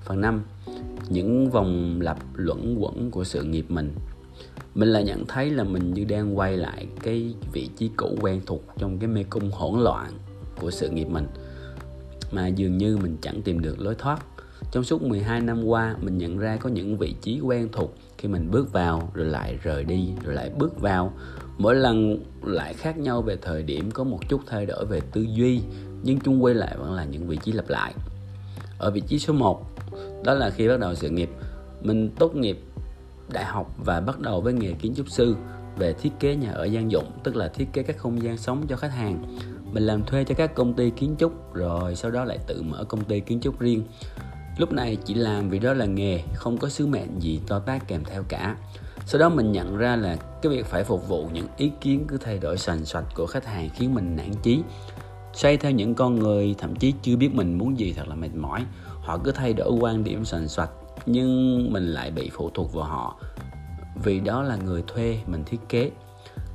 Phần 0.05 0.20
5 0.20 0.43
những 1.08 1.50
vòng 1.50 2.00
lặp 2.00 2.19
luẩn 2.34 2.76
quẩn 2.78 3.10
của 3.10 3.25
sự 3.25 3.43
nghiệp 3.43 3.64
mình. 3.69 3.94
Mình 4.75 4.88
lại 4.88 5.05
nhận 5.05 5.26
thấy 5.26 5.50
là 5.50 5.64
mình 5.64 5.94
như 5.94 6.05
đang 6.05 6.38
quay 6.38 6.56
lại 6.56 6.87
cái 7.02 7.34
vị 7.52 7.69
trí 7.76 7.90
cũ 7.96 8.19
quen 8.20 8.40
thuộc 8.46 8.64
trong 8.78 8.99
cái 8.99 9.08
mê 9.08 9.25
cung 9.31 9.50
hỗn 9.50 9.81
loạn 9.81 10.12
của 10.60 10.70
sự 10.70 10.88
nghiệp 10.88 11.08
mình 11.08 11.26
mà 12.30 12.46
dường 12.46 12.78
như 12.78 12.96
mình 12.96 13.16
chẳng 13.20 13.42
tìm 13.42 13.60
được 13.60 13.80
lối 13.80 13.94
thoát. 13.94 14.25
Trong 14.72 14.84
suốt 14.84 15.02
12 15.02 15.40
năm 15.40 15.64
qua, 15.64 15.96
mình 16.00 16.19
nhận 16.19 16.38
ra 16.38 16.56
có 16.56 16.69
những 16.69 16.98
vị 16.98 17.14
trí 17.22 17.40
quen 17.40 17.69
thuộc 17.72 17.94
khi 18.19 18.28
mình 18.28 18.50
bước 18.50 18.72
vào, 18.72 19.10
rồi 19.14 19.26
lại 19.26 19.58
rời 19.62 19.84
đi, 19.84 20.08
rồi 20.25 20.34
lại 20.34 20.50
bước 20.58 20.80
vào. 20.80 21.12
Mỗi 21.58 21.75
lần 21.75 22.19
lại 22.42 22.75
khác 22.75 22.98
nhau 22.98 23.22
về 23.22 23.36
thời 23.42 23.62
điểm, 23.62 23.90
có 23.90 24.04
một 24.04 24.28
chút 24.28 24.40
thay 24.46 24.66
đổi 24.66 24.84
về 24.86 25.00
tư 25.00 25.26
duy, 25.34 25.60
nhưng 26.02 26.20
chung 26.20 26.44
quay 26.44 26.54
lại 26.54 26.76
vẫn 26.78 26.92
là 26.92 27.04
những 27.04 27.26
vị 27.26 27.38
trí 27.44 27.52
lặp 27.52 27.69
lại. 27.69 27.94
Ở 28.78 28.90
vị 28.90 29.00
trí 29.00 29.19
số 29.19 29.32
1 29.32 29.66
đó 30.24 30.34
là 30.34 30.50
khi 30.50 30.69
bắt 30.69 30.81
đầu 30.81 30.94
sự 30.94 31.10
nghiệp. 31.10 31.31
Mình 31.82 32.10
tốt 32.19 32.34
nghiệp 32.34 32.60
đại 33.32 33.44
học 33.44 33.74
và 33.84 34.00
bắt 34.00 34.20
đầu 34.20 34.41
với 34.41 34.53
nghề 34.53 34.72
kiến 34.72 34.94
trúc 34.96 35.08
sư 35.08 35.36
về 35.76 35.93
thiết 35.93 36.10
kế 36.20 36.36
nhà 36.36 36.50
ở 36.50 36.64
gian 36.64 36.91
dụng, 36.91 37.10
tức 37.24 37.36
là 37.36 37.48
thiết 37.48 37.69
kế 37.72 37.82
các 37.82 37.98
không 37.98 38.22
gian 38.22 38.38
sống 38.38 38.67
cho 38.69 38.76
khách 38.76 38.93
hàng 38.93 39.38
mình 39.72 39.82
làm 39.82 40.05
thuê 40.05 40.25
cho 40.25 40.34
các 40.34 40.55
công 40.55 40.75
ty 40.75 40.91
kiến 40.91 41.17
trúc, 41.19 41.55
rồi 41.55 41.96
sau 41.96 42.10
đó 42.10 42.25
lại 42.25 42.39
tự 42.46 42.63
mở 42.63 42.84
công 42.84 43.05
ty 43.05 43.20
kiến 43.20 43.41
trúc 43.41 43.60
riêng. 43.60 43.84
Lúc 44.58 44.72
này 44.72 44.96
chỉ 45.05 45.15
làm 45.15 45.51
vì 45.51 45.58
đó 45.58 45.75
là 45.75 45.84
nghề, 45.84 46.22
không 46.34 46.58
có 46.58 46.69
sứ 46.69 46.87
mệnh 46.87 47.19
gì 47.19 47.41
to 47.46 47.58
tát 47.58 47.89
kèm 47.89 48.05
theo 48.05 48.22
cả. 48.29 48.56
Sau 49.06 49.20
đó 49.20 49.29
mình 49.29 49.53
nhận 49.53 49.77
ra 49.77 49.96
là 49.96 50.17
cái 50.43 50.53
việc 50.53 50.67
phải 50.67 50.84
phục 50.84 51.08
vụ 51.08 51.29
những 51.32 51.46
ý 51.56 51.72
kiến 51.81 52.05
cứ 52.08 52.19
thay 52.19 52.39
đổi 52.39 52.58
sành 52.58 52.84
soạch 52.84 53.05
của 53.15 53.27
khách 53.27 53.46
hàng 53.46 53.70
khiến 53.75 53.94
mình 53.94 54.17
nản 54.17 54.31
chí. 54.43 54.60
Xoay 55.32 55.56
theo 55.56 55.70
những 55.72 55.94
con 55.94 56.17
người 56.17 56.55
thậm 56.58 56.77
chí 56.77 56.94
chưa 57.03 57.17
biết 57.17 57.34
mình 57.34 57.58
muốn 57.58 57.79
gì 57.79 57.93
thật 57.96 58.08
là 58.08 58.15
mệt 58.15 58.34
mỏi. 58.34 58.65
Họ 59.01 59.19
cứ 59.19 59.32
thay 59.32 59.53
đổi 59.53 59.72
quan 59.81 60.05
điểm 60.05 60.25
sành 60.25 60.48
soạch 60.48 60.70
nhưng 61.06 61.72
mình 61.72 61.87
lại 61.87 62.10
bị 62.10 62.31
phụ 62.32 62.51
thuộc 62.55 62.72
vào 62.72 62.84
họ. 62.84 63.20
Vì 64.05 64.20
đó 64.20 64.43
là 64.43 64.56
người 64.56 64.82
thuê 64.87 65.19
mình 65.27 65.44
thiết 65.46 65.60
kế 65.69 65.91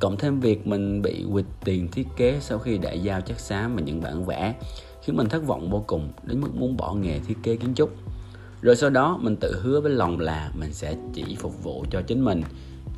cộng 0.04 0.18
thêm 0.18 0.40
việc 0.40 0.68
mình 0.68 1.02
bị 1.02 1.26
quỵt 1.34 1.46
tiền 1.66 1.88
thiết 1.92 2.08
kế 2.18 2.38
sau 2.42 2.60
khi 2.60 2.78
đã 2.78 2.92
giao 2.92 3.22
chất 3.22 3.40
xám 3.40 3.76
và 3.76 3.82
những 3.82 4.02
bản 4.02 4.26
vẽ, 4.26 4.56
khiến 5.02 5.18
mình 5.18 5.30
thất 5.30 5.46
vọng 5.46 5.70
vô 5.70 5.84
cùng, 5.88 6.12
đến 6.24 6.42
mức 6.42 6.56
muốn 6.56 6.78
bỏ 6.78 6.94
nghề 6.94 7.20
thiết 7.20 7.38
kế 7.44 7.56
kiến 7.56 7.74
trúc. 7.76 7.96
Rồi 8.62 8.76
sau 8.76 8.90
đó, 8.90 9.20
mình 9.22 9.36
tự 9.36 9.62
hứa 9.62 9.82
với 9.82 9.92
lòng 9.92 10.20
là 10.20 10.52
mình 10.60 10.74
sẽ 10.74 10.96
chỉ 11.14 11.36
phục 11.40 11.64
vụ 11.64 11.86
cho 11.92 12.02
chính 12.02 12.26
mình. 12.26 12.42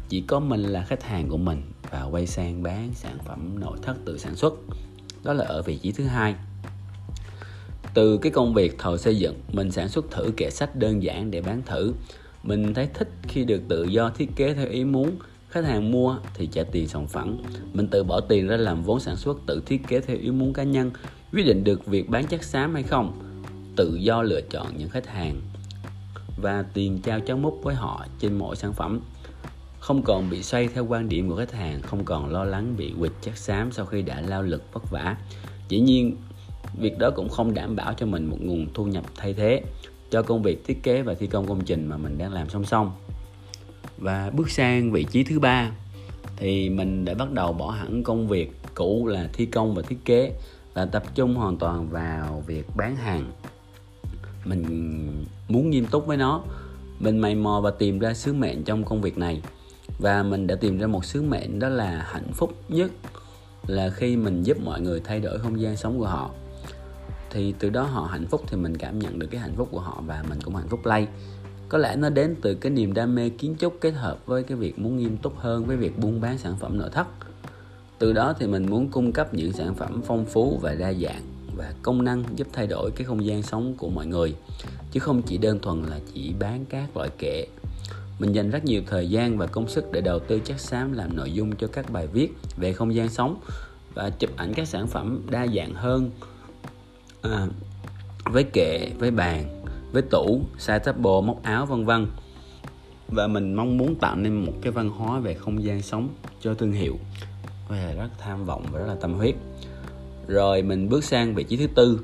Chỉ 0.09 0.21
có 0.21 0.39
mình 0.39 0.63
là 0.63 0.83
khách 0.83 1.03
hàng 1.03 1.29
của 1.29 1.37
mình 1.37 1.61
và 1.91 2.03
quay 2.03 2.27
sang 2.27 2.63
bán 2.63 2.89
sản 2.93 3.17
phẩm 3.25 3.59
nội 3.59 3.77
thất 3.81 3.95
tự 4.05 4.17
sản 4.17 4.35
xuất. 4.35 4.53
Đó 5.23 5.33
là 5.33 5.45
ở 5.45 5.61
vị 5.61 5.77
trí 5.77 5.91
thứ 5.91 6.03
hai. 6.03 6.35
Từ 7.93 8.17
cái 8.17 8.31
công 8.31 8.53
việc 8.53 8.75
thầu 8.79 8.97
xây 8.97 9.17
dựng, 9.17 9.35
mình 9.51 9.71
sản 9.71 9.89
xuất 9.89 10.11
thử 10.11 10.31
kệ 10.37 10.49
sách 10.49 10.75
đơn 10.75 11.03
giản 11.03 11.31
để 11.31 11.41
bán 11.41 11.61
thử. 11.65 11.93
Mình 12.43 12.73
thấy 12.73 12.87
thích 12.93 13.09
khi 13.23 13.45
được 13.45 13.61
tự 13.67 13.83
do 13.83 14.09
thiết 14.09 14.29
kế 14.35 14.53
theo 14.53 14.67
ý 14.67 14.83
muốn 14.83 15.11
khách 15.55 15.65
hàng 15.65 15.91
mua 15.91 16.17
thì 16.33 16.47
trả 16.47 16.63
tiền 16.63 16.87
sòng 16.87 17.07
phẳng, 17.07 17.37
mình 17.73 17.87
tự 17.87 18.03
bỏ 18.03 18.19
tiền 18.19 18.47
ra 18.47 18.57
làm 18.57 18.83
vốn 18.83 18.99
sản 18.99 19.15
xuất 19.15 19.37
tự 19.45 19.61
thiết 19.65 19.81
kế 19.87 20.01
theo 20.01 20.17
ý 20.17 20.31
muốn 20.31 20.53
cá 20.53 20.63
nhân 20.63 20.91
quyết 21.33 21.43
định 21.43 21.63
được 21.63 21.85
việc 21.85 22.09
bán 22.09 22.27
chất 22.27 22.43
xám 22.43 22.73
hay 22.73 22.83
không 22.83 23.19
tự 23.75 23.95
do 23.95 24.21
lựa 24.21 24.41
chọn 24.41 24.67
những 24.77 24.89
khách 24.89 25.07
hàng 25.07 25.41
và 26.41 26.65
tiền 26.73 26.99
trao 27.03 27.19
cháo 27.19 27.37
múc 27.37 27.59
với 27.63 27.75
họ 27.75 28.05
trên 28.19 28.37
mỗi 28.37 28.55
sản 28.55 28.73
phẩm. 28.73 29.01
Không 29.79 30.01
còn 30.01 30.29
bị 30.29 30.43
xoay 30.43 30.67
theo 30.67 30.85
quan 30.85 31.09
điểm 31.09 31.29
của 31.29 31.35
khách 31.35 31.53
hàng 31.53 31.81
không 31.81 32.05
còn 32.05 32.29
lo 32.29 32.43
lắng 32.43 32.73
bị 32.77 32.93
quỵt 32.99 33.11
chất 33.21 33.37
xám 33.37 33.71
sau 33.71 33.85
khi 33.85 34.01
đã 34.01 34.21
lao 34.21 34.41
lực 34.41 34.73
vất 34.73 34.91
vả. 34.91 35.17
Dĩ 35.69 35.79
nhiên 35.79 36.17
việc 36.77 36.97
đó 36.99 37.11
cũng 37.15 37.29
không 37.29 37.53
đảm 37.53 37.75
bảo 37.75 37.93
cho 37.93 38.05
mình 38.05 38.25
một 38.25 38.37
nguồn 38.39 38.67
thu 38.73 38.85
nhập 38.85 39.05
thay 39.15 39.33
thế 39.33 39.61
cho 40.09 40.21
công 40.21 40.41
việc 40.41 40.65
thiết 40.65 40.83
kế 40.83 41.01
và 41.01 41.13
thi 41.13 41.27
công 41.27 41.47
công 41.47 41.65
trình 41.65 41.87
mà 41.87 41.97
mình 41.97 42.17
đang 42.17 42.33
làm 42.33 42.49
song 42.49 42.65
song 42.65 42.91
và 43.97 44.29
bước 44.29 44.49
sang 44.49 44.91
vị 44.91 45.05
trí 45.11 45.23
thứ 45.23 45.39
ba, 45.39 45.71
thì 46.37 46.69
mình 46.69 47.05
đã 47.05 47.13
bắt 47.13 47.31
đầu 47.31 47.53
bỏ 47.53 47.71
hẳn 47.71 48.03
công 48.03 48.27
việc 48.27 48.51
cũ 48.73 49.07
là 49.07 49.29
thi 49.33 49.45
công 49.45 49.75
và 49.75 49.81
thiết 49.81 50.05
kế 50.05 50.33
và 50.73 50.85
tập 50.85 51.03
trung 51.15 51.35
hoàn 51.35 51.57
toàn 51.57 51.89
vào 51.89 52.43
việc 52.47 52.65
bán 52.75 52.95
hàng. 52.95 53.31
Mình 54.45 55.25
muốn 55.47 55.69
nghiêm 55.69 55.85
túc 55.85 56.07
với 56.07 56.17
nó. 56.17 56.41
Mình 56.99 57.17
mày 57.17 57.35
mò 57.35 57.61
và 57.61 57.71
tìm 57.71 57.99
ra 57.99 58.13
sứ 58.13 58.33
mệnh 58.33 58.63
trong 58.63 58.83
công 58.83 59.01
việc 59.01 59.17
này. 59.17 59.41
Và 59.99 60.23
mình 60.23 60.47
đã 60.47 60.55
tìm 60.55 60.77
ra 60.77 60.87
một 60.87 61.05
sứ 61.05 61.21
mệnh 61.21 61.59
đó 61.59 61.69
là 61.69 62.07
hạnh 62.11 62.31
phúc 62.33 62.53
nhất, 62.69 62.91
là 63.67 63.89
khi 63.89 64.17
mình 64.17 64.43
giúp 64.43 64.57
mọi 64.63 64.81
người 64.81 65.01
thay 65.03 65.19
đổi 65.19 65.39
không 65.39 65.61
gian 65.61 65.77
sống 65.77 65.99
của 65.99 66.07
họ. 66.07 66.31
Thì 67.29 67.53
từ 67.59 67.69
đó 67.69 67.83
họ 67.83 68.07
hạnh 68.11 68.27
phúc 68.27 68.41
thì 68.47 68.57
mình 68.57 68.77
cảm 68.77 68.99
nhận 68.99 69.19
được 69.19 69.27
cái 69.27 69.41
hạnh 69.41 69.53
phúc 69.55 69.67
của 69.71 69.79
họ 69.79 70.03
và 70.05 70.23
mình 70.29 70.39
cũng 70.43 70.55
hạnh 70.55 70.69
phúc 70.69 70.85
lây 70.85 71.07
có 71.69 71.77
lẽ 71.77 71.95
nó 71.95 72.09
đến 72.09 72.35
từ 72.41 72.55
cái 72.55 72.71
niềm 72.71 72.93
đam 72.93 73.15
mê 73.15 73.29
kiến 73.29 73.55
trúc 73.59 73.77
kết 73.81 73.91
hợp 73.91 74.25
với 74.25 74.43
cái 74.43 74.57
việc 74.57 74.79
muốn 74.79 74.97
nghiêm 74.97 75.17
túc 75.17 75.37
hơn 75.37 75.65
với 75.65 75.77
việc 75.77 75.99
buôn 75.99 76.21
bán 76.21 76.37
sản 76.37 76.55
phẩm 76.59 76.77
nội 76.77 76.89
thất. 76.89 77.07
Từ 77.99 78.13
đó 78.13 78.33
thì 78.39 78.47
mình 78.47 78.65
muốn 78.69 78.89
cung 78.89 79.11
cấp 79.11 79.33
những 79.33 79.53
sản 79.53 79.75
phẩm 79.75 80.01
phong 80.05 80.25
phú 80.25 80.59
và 80.61 80.73
đa 80.73 80.93
dạng 80.93 81.21
và 81.55 81.73
công 81.81 82.03
năng 82.03 82.23
giúp 82.35 82.47
thay 82.53 82.67
đổi 82.67 82.91
cái 82.91 83.05
không 83.05 83.25
gian 83.25 83.43
sống 83.43 83.73
của 83.77 83.89
mọi 83.89 84.05
người 84.05 84.35
chứ 84.91 84.99
không 84.99 85.21
chỉ 85.21 85.37
đơn 85.37 85.59
thuần 85.59 85.83
là 85.83 85.99
chỉ 86.13 86.33
bán 86.39 86.65
các 86.69 86.97
loại 86.97 87.09
kệ. 87.17 87.47
Mình 88.19 88.31
dành 88.31 88.49
rất 88.49 88.65
nhiều 88.65 88.81
thời 88.87 89.09
gian 89.09 89.37
và 89.37 89.47
công 89.47 89.67
sức 89.67 89.91
để 89.91 90.01
đầu 90.01 90.19
tư 90.19 90.39
chất 90.39 90.59
xám 90.59 90.91
làm 90.91 91.15
nội 91.15 91.31
dung 91.31 91.55
cho 91.55 91.67
các 91.67 91.89
bài 91.89 92.07
viết 92.07 92.33
về 92.57 92.73
không 92.73 92.95
gian 92.95 93.09
sống 93.09 93.39
và 93.93 94.09
chụp 94.09 94.29
ảnh 94.37 94.53
các 94.53 94.67
sản 94.67 94.87
phẩm 94.87 95.21
đa 95.31 95.47
dạng 95.47 95.73
hơn 95.73 96.11
à, 97.21 97.47
với 98.25 98.43
kệ 98.43 98.89
với 98.99 99.11
bàn 99.11 99.63
với 99.95 100.03
tủ 100.03 100.41
side 100.57 100.79
table, 100.79 101.21
móc 101.23 101.43
áo, 101.43 101.65
vân 101.65 101.85
vân. 101.85 102.07
Và 103.07 103.27
mình 103.27 103.53
mong 103.53 103.77
muốn 103.77 103.95
tạo 103.95 104.15
nên 104.15 104.45
một 104.45 104.53
cái 104.61 104.71
văn 104.71 104.89
hóa 104.89 105.19
về 105.19 105.33
không 105.33 105.63
gian 105.63 105.81
sống 105.81 106.09
cho 106.41 106.53
thương 106.53 106.71
hiệu. 106.71 106.95
Và 107.69 107.93
rất 107.97 108.09
tham 108.17 108.45
vọng 108.45 108.65
và 108.71 108.79
rất 108.79 108.85
là 108.87 108.95
tâm 108.95 109.13
huyết. 109.13 109.35
Rồi 110.27 110.61
mình 110.61 110.89
bước 110.89 111.03
sang 111.03 111.35
vị 111.35 111.43
trí 111.43 111.57
thứ 111.57 111.67
tư. 111.75 111.99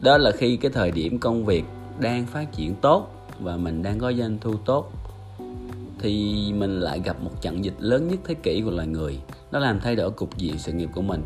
Đó 0.00 0.18
là 0.18 0.30
khi 0.30 0.56
cái 0.56 0.70
thời 0.74 0.90
điểm 0.90 1.18
công 1.18 1.44
việc 1.44 1.64
đang 2.00 2.26
phát 2.26 2.52
triển 2.52 2.74
tốt 2.74 3.28
và 3.40 3.56
mình 3.56 3.82
đang 3.82 3.98
có 3.98 4.12
doanh 4.12 4.38
thu 4.40 4.56
tốt, 4.56 4.92
thì 5.98 6.34
mình 6.52 6.80
lại 6.80 7.00
gặp 7.04 7.20
một 7.20 7.42
trận 7.42 7.64
dịch 7.64 7.74
lớn 7.78 8.08
nhất 8.08 8.20
thế 8.24 8.34
kỷ 8.34 8.62
của 8.64 8.70
loài 8.70 8.86
người. 8.86 9.18
Nó 9.52 9.58
làm 9.58 9.80
thay 9.80 9.96
đổi 9.96 10.10
cục 10.10 10.36
diện 10.36 10.58
sự 10.58 10.72
nghiệp 10.72 10.88
của 10.94 11.02
mình. 11.02 11.22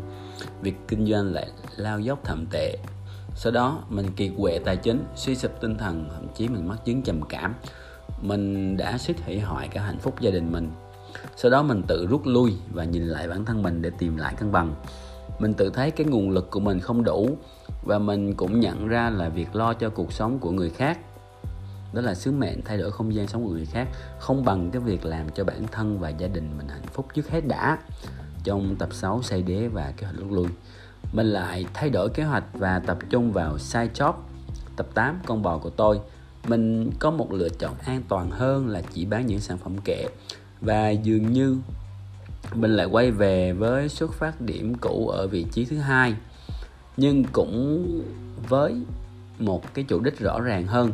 Việc 0.61 0.75
kinh 0.87 1.07
doanh 1.11 1.33
lại 1.33 1.47
lao 1.77 1.99
dốc 1.99 2.19
thậm 2.23 2.45
tệ 2.51 2.77
sau 3.35 3.51
đó, 3.51 3.83
mình 3.89 4.11
kiệt 4.15 4.31
quệ 4.37 4.59
tài 4.65 4.77
chính, 4.77 5.05
suy 5.15 5.35
sụp 5.35 5.51
tinh 5.61 5.77
thần, 5.77 6.09
thậm 6.13 6.27
chí 6.35 6.47
mình 6.47 6.67
mắc 6.67 6.85
chứng 6.85 7.01
trầm 7.01 7.21
cảm. 7.29 7.53
Mình 8.21 8.77
đã 8.77 8.97
suýt 8.97 9.15
hủy 9.25 9.39
hoại 9.39 9.67
cả 9.67 9.81
hạnh 9.81 9.99
phúc 9.99 10.21
gia 10.21 10.31
đình 10.31 10.51
mình. 10.51 10.71
Sau 11.35 11.51
đó 11.51 11.63
mình 11.63 11.83
tự 11.87 12.07
rút 12.07 12.21
lui 12.25 12.53
và 12.73 12.83
nhìn 12.83 13.03
lại 13.03 13.27
bản 13.27 13.45
thân 13.45 13.63
mình 13.63 13.81
để 13.81 13.91
tìm 13.97 14.17
lại 14.17 14.33
cân 14.37 14.51
bằng. 14.51 14.75
Mình 15.39 15.53
tự 15.53 15.69
thấy 15.69 15.91
cái 15.91 16.07
nguồn 16.07 16.29
lực 16.29 16.51
của 16.51 16.59
mình 16.59 16.79
không 16.79 17.03
đủ 17.03 17.37
và 17.83 17.99
mình 17.99 18.33
cũng 18.33 18.59
nhận 18.59 18.87
ra 18.87 19.09
là 19.09 19.29
việc 19.29 19.55
lo 19.55 19.73
cho 19.73 19.89
cuộc 19.89 20.13
sống 20.13 20.39
của 20.39 20.51
người 20.51 20.69
khác, 20.69 20.99
đó 21.93 22.01
là 22.01 22.15
sứ 22.15 22.31
mệnh 22.31 22.61
thay 22.61 22.77
đổi 22.77 22.91
không 22.91 23.13
gian 23.15 23.27
sống 23.27 23.43
của 23.43 23.49
người 23.49 23.65
khác, 23.65 23.87
không 24.19 24.45
bằng 24.45 24.71
cái 24.71 24.81
việc 24.81 25.05
làm 25.05 25.29
cho 25.29 25.43
bản 25.43 25.67
thân 25.71 25.99
và 25.99 26.09
gia 26.09 26.27
đình 26.27 26.57
mình 26.57 26.67
hạnh 26.67 26.87
phúc 26.93 27.07
trước 27.13 27.29
hết 27.29 27.47
đã. 27.47 27.77
Trong 28.43 28.75
tập 28.75 28.89
6 28.91 29.21
xây 29.23 29.41
đế 29.41 29.67
và 29.67 29.93
kế 29.97 30.05
hoạch 30.07 30.17
rút 30.19 30.31
lui 30.31 30.47
mình 31.13 31.27
lại 31.27 31.65
thay 31.73 31.89
đổi 31.89 32.09
kế 32.09 32.23
hoạch 32.23 32.43
và 32.53 32.79
tập 32.79 32.97
trung 33.09 33.31
vào 33.31 33.57
side 33.57 33.89
job. 33.93 34.13
Tập 34.75 34.87
8 34.93 35.19
con 35.25 35.41
bò 35.41 35.57
của 35.57 35.69
tôi. 35.69 35.99
Mình 36.47 36.91
có 36.99 37.11
một 37.11 37.33
lựa 37.33 37.49
chọn 37.49 37.73
an 37.85 38.01
toàn 38.09 38.31
hơn 38.31 38.67
là 38.67 38.81
chỉ 38.93 39.05
bán 39.05 39.27
những 39.27 39.39
sản 39.39 39.57
phẩm 39.57 39.77
kệ. 39.83 40.05
Và 40.61 40.89
dường 40.89 41.33
như 41.33 41.57
mình 42.53 42.75
lại 42.75 42.85
quay 42.85 43.11
về 43.11 43.53
với 43.53 43.89
xuất 43.89 44.13
phát 44.13 44.41
điểm 44.41 44.75
cũ 44.81 45.07
ở 45.07 45.27
vị 45.27 45.45
trí 45.51 45.65
thứ 45.65 45.77
hai, 45.77 46.15
nhưng 46.97 47.23
cũng 47.31 47.87
với 48.49 48.75
một 49.39 49.73
cái 49.73 49.85
chủ 49.87 49.99
đích 49.99 50.19
rõ 50.19 50.41
ràng 50.41 50.67
hơn. 50.67 50.91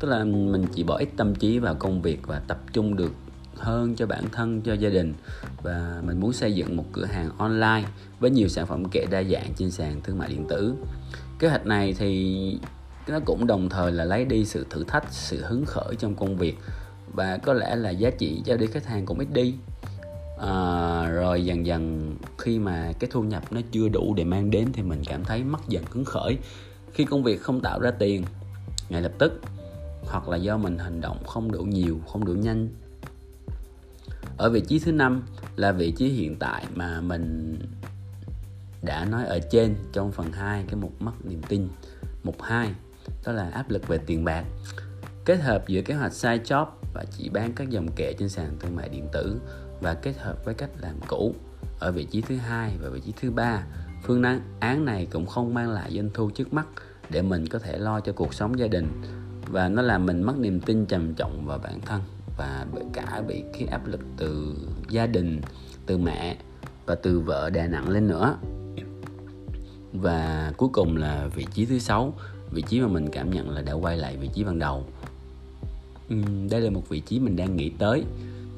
Tức 0.00 0.08
là 0.08 0.24
mình 0.24 0.66
chỉ 0.74 0.82
bỏ 0.82 0.96
ít 0.96 1.08
tâm 1.16 1.34
trí 1.34 1.58
vào 1.58 1.74
công 1.74 2.02
việc 2.02 2.26
và 2.26 2.40
tập 2.48 2.58
trung 2.72 2.96
được 2.96 3.12
hơn 3.56 3.96
cho 3.96 4.06
bản 4.06 4.24
thân 4.32 4.60
cho 4.60 4.74
gia 4.74 4.88
đình. 4.88 5.14
Và 5.62 6.02
mình 6.06 6.20
muốn 6.20 6.32
xây 6.32 6.52
dựng 6.52 6.76
một 6.76 6.84
cửa 6.92 7.04
hàng 7.04 7.30
online 7.38 7.84
với 8.20 8.30
nhiều 8.30 8.48
sản 8.48 8.66
phẩm 8.66 8.84
kệ 8.84 9.06
đa 9.10 9.22
dạng 9.22 9.54
trên 9.56 9.70
sàn 9.70 10.00
thương 10.04 10.18
mại 10.18 10.28
điện 10.28 10.46
tử. 10.48 10.74
Kế 11.38 11.48
hoạch 11.48 11.66
này 11.66 11.94
thì 11.98 12.58
nó 13.08 13.20
cũng 13.24 13.46
đồng 13.46 13.68
thời 13.68 13.92
là 13.92 14.04
lấy 14.04 14.24
đi 14.24 14.44
sự 14.44 14.66
thử 14.70 14.84
thách 14.84 15.04
sự 15.10 15.44
hứng 15.44 15.64
khởi 15.66 15.94
trong 15.98 16.14
công 16.14 16.36
việc. 16.36 16.58
Và 17.12 17.38
có 17.38 17.52
lẽ 17.52 17.76
là 17.76 17.90
giá 17.90 18.10
trị 18.10 18.42
cho 18.44 18.56
đi 18.56 18.66
khách 18.66 18.86
hàng 18.86 19.06
cũng 19.06 19.18
ít 19.18 19.28
đi. 19.32 19.54
À, 20.40 21.06
rồi 21.06 21.44
dần 21.44 21.66
dần 21.66 22.14
khi 22.38 22.58
mà 22.58 22.92
cái 22.98 23.10
thu 23.12 23.22
nhập 23.22 23.52
nó 23.52 23.60
chưa 23.72 23.88
đủ 23.88 24.14
để 24.16 24.24
mang 24.24 24.50
đến 24.50 24.68
thì 24.72 24.82
mình 24.82 25.02
cảm 25.06 25.24
thấy 25.24 25.44
mất 25.44 25.68
dần 25.68 25.84
hứng 25.90 26.04
khởi. 26.04 26.38
Khi 26.92 27.04
công 27.04 27.22
việc 27.22 27.42
không 27.42 27.60
tạo 27.60 27.80
ra 27.80 27.90
tiền 27.90 28.24
ngay 28.88 29.02
lập 29.02 29.12
tức 29.18 29.40
hoặc 30.06 30.28
là 30.28 30.36
do 30.36 30.56
mình 30.56 30.78
hành 30.78 31.00
động 31.00 31.24
không 31.26 31.52
đủ 31.52 31.62
nhiều 31.62 32.00
không 32.08 32.24
đủ 32.24 32.32
nhanh 32.32 32.68
ở 34.36 34.50
vị 34.50 34.60
trí 34.60 34.78
thứ 34.78 34.92
năm 34.92 35.22
là 35.56 35.72
vị 35.72 35.90
trí 35.90 36.08
hiện 36.08 36.36
tại 36.38 36.66
mà 36.74 37.00
mình 37.00 37.58
đã 38.82 39.04
nói 39.04 39.24
ở 39.26 39.38
trên 39.50 39.76
trong 39.92 40.12
phần 40.12 40.32
2 40.32 40.64
cái 40.66 40.76
mục 40.76 41.02
mất 41.02 41.12
niềm 41.24 41.42
tin. 41.48 41.68
Mục 42.24 42.42
2 42.42 42.70
đó 43.26 43.32
là 43.32 43.50
áp 43.50 43.70
lực 43.70 43.88
về 43.88 43.98
tiền 43.98 44.24
bạc. 44.24 44.44
Kết 45.24 45.36
hợp 45.36 45.68
giữa 45.68 45.82
kế 45.82 45.94
hoạch 45.94 46.12
side 46.12 46.38
job 46.44 46.66
và 46.94 47.04
chỉ 47.18 47.28
bán 47.28 47.52
các 47.52 47.70
dòng 47.70 47.88
kệ 47.96 48.12
trên 48.18 48.28
sàn 48.28 48.56
thương 48.60 48.76
mại 48.76 48.88
điện 48.88 49.08
tử 49.12 49.40
và 49.80 49.94
kết 49.94 50.18
hợp 50.18 50.44
với 50.44 50.54
cách 50.54 50.70
làm 50.80 50.94
cũ. 51.08 51.34
Ở 51.80 51.92
vị 51.92 52.04
trí 52.04 52.20
thứ 52.20 52.36
hai 52.36 52.76
và 52.82 52.88
vị 52.88 53.00
trí 53.00 53.12
thứ 53.20 53.30
ba, 53.30 53.66
phương 54.02 54.22
án 54.60 54.84
này 54.84 55.06
cũng 55.10 55.26
không 55.26 55.54
mang 55.54 55.70
lại 55.70 55.92
doanh 55.94 56.10
thu 56.14 56.30
trước 56.30 56.52
mắt 56.52 56.66
để 57.10 57.22
mình 57.22 57.46
có 57.46 57.58
thể 57.58 57.78
lo 57.78 58.00
cho 58.00 58.12
cuộc 58.12 58.34
sống 58.34 58.58
gia 58.58 58.66
đình 58.66 59.02
và 59.46 59.68
nó 59.68 59.82
làm 59.82 60.06
mình 60.06 60.22
mất 60.22 60.38
niềm 60.38 60.60
tin 60.60 60.86
trầm 60.86 61.14
trọng 61.14 61.46
vào 61.46 61.58
bản 61.58 61.80
thân 61.80 62.00
và 62.36 62.66
cả 62.92 63.22
bị 63.28 63.42
cái 63.52 63.68
áp 63.70 63.86
lực 63.86 64.00
từ 64.16 64.56
gia 64.90 65.06
đình, 65.06 65.40
từ 65.86 65.98
mẹ 65.98 66.36
và 66.86 66.94
từ 66.94 67.20
vợ 67.20 67.50
đè 67.50 67.68
nặng 67.68 67.88
lên 67.88 68.08
nữa. 68.08 68.36
Và 69.92 70.52
cuối 70.56 70.68
cùng 70.72 70.96
là 70.96 71.28
vị 71.34 71.46
trí 71.54 71.64
thứ 71.64 71.78
sáu, 71.78 72.14
vị 72.50 72.62
trí 72.62 72.80
mà 72.80 72.88
mình 72.88 73.08
cảm 73.12 73.30
nhận 73.30 73.50
là 73.50 73.62
đã 73.62 73.72
quay 73.72 73.96
lại 73.96 74.16
vị 74.16 74.30
trí 74.34 74.44
ban 74.44 74.58
đầu. 74.58 74.84
Đây 76.50 76.60
là 76.60 76.70
một 76.70 76.88
vị 76.88 77.00
trí 77.00 77.20
mình 77.20 77.36
đang 77.36 77.56
nghĩ 77.56 77.70
tới. 77.78 78.04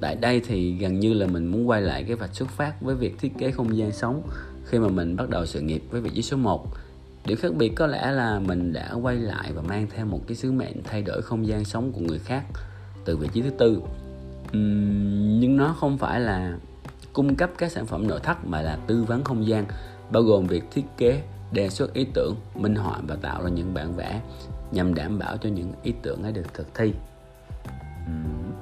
Tại 0.01 0.17
đây 0.17 0.41
thì 0.47 0.73
gần 0.73 1.01
như 1.01 1.15
là 1.15 1.27
mình 1.27 1.47
muốn 1.47 1.69
quay 1.69 1.83
lại 1.83 2.05
cái 2.05 2.17
vạch 2.17 2.35
xuất 2.35 2.49
phát 2.49 2.83
với 2.83 2.95
việc 2.95 3.19
thiết 3.19 3.33
kế 3.39 3.51
không 3.51 3.77
gian 3.77 3.93
sống 3.93 4.23
khi 4.65 4.79
mà 4.79 4.89
mình 4.89 5.17
bắt 5.17 5.29
đầu 5.29 5.47
sự 5.47 5.61
nghiệp 5.61 5.83
với 5.91 6.01
vị 6.01 6.11
trí 6.15 6.23
số 6.23 6.37
1 6.37 6.67
điều 7.27 7.37
khác 7.37 7.55
biệt 7.55 7.73
có 7.77 7.87
lẽ 7.87 8.13
là 8.13 8.39
mình 8.39 8.73
đã 8.73 8.93
quay 9.03 9.17
lại 9.17 9.53
và 9.53 9.63
mang 9.63 9.87
theo 9.91 10.07
một 10.07 10.21
cái 10.27 10.37
sứ 10.37 10.53
mệnh 10.53 10.83
thay 10.85 11.03
đổi 11.03 11.23
không 11.23 11.47
gian 11.47 11.65
sống 11.65 11.93
của 11.93 12.01
người 12.01 12.19
khác 12.19 12.45
từ 13.07 13.17
vị 13.17 13.29
trí 13.33 13.43
thứ 13.43 13.51
tư. 13.51 13.83
Uhm, 14.49 15.41
nhưng 15.41 15.57
nó 15.57 15.77
không 15.79 15.99
phải 15.99 16.21
là 16.21 16.59
cung 17.13 17.35
cấp 17.35 17.51
các 17.59 17.73
sản 17.73 17.87
phẩm 17.87 18.09
nội 18.09 18.21
thất 18.23 18.47
mà 18.47 18.63
là 18.63 18.79
tư 18.87 19.05
vấn 19.05 19.25
không 19.25 19.47
gian 19.47 19.65
bao 20.11 20.23
gồm 20.23 20.47
việc 20.47 20.65
thiết 20.71 20.85
kế 20.97 21.23
đề 21.53 21.69
xuất 21.69 21.93
ý 21.93 22.07
tưởng 22.15 22.35
minh 22.55 22.75
họa 22.75 22.99
và 23.09 23.17
tạo 23.17 23.43
ra 23.43 23.49
những 23.49 23.75
bản 23.75 23.97
vẽ 23.97 24.21
nhằm 24.73 24.95
đảm 24.95 25.19
bảo 25.19 25.37
cho 25.37 25.49
những 25.49 25.73
ý 25.83 25.93
tưởng 26.03 26.23
ấy 26.23 26.33
được 26.33 26.55
thực 26.55 26.75
thi. 26.75 26.93
Uhm. 28.11 28.53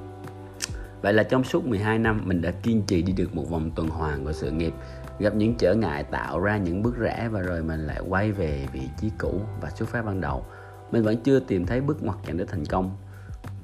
Vậy 1.01 1.13
là 1.13 1.23
trong 1.23 1.43
suốt 1.43 1.65
12 1.65 1.99
năm 1.99 2.21
mình 2.25 2.41
đã 2.41 2.51
kiên 2.51 2.81
trì 2.87 3.01
đi 3.01 3.13
được 3.13 3.35
một 3.35 3.49
vòng 3.49 3.71
tuần 3.75 3.87
hoàn 3.87 4.25
của 4.25 4.33
sự 4.33 4.51
nghiệp 4.51 4.73
gặp 5.19 5.35
những 5.35 5.55
trở 5.55 5.75
ngại 5.75 6.03
tạo 6.03 6.39
ra 6.39 6.57
những 6.57 6.83
bước 6.83 6.97
rẽ 6.97 7.29
và 7.31 7.41
rồi 7.41 7.63
mình 7.63 7.79
lại 7.87 7.99
quay 8.09 8.31
về 8.31 8.67
vị 8.73 8.81
trí 9.01 9.11
cũ 9.17 9.41
và 9.61 9.69
xuất 9.69 9.89
phát 9.89 10.05
ban 10.05 10.21
đầu. 10.21 10.45
Mình 10.91 11.03
vẫn 11.03 11.17
chưa 11.23 11.39
tìm 11.39 11.65
thấy 11.65 11.81
bước 11.81 12.03
ngoặt 12.03 12.17
dẫn 12.27 12.37
đến 12.37 12.47
thành 12.47 12.65
công 12.65 12.97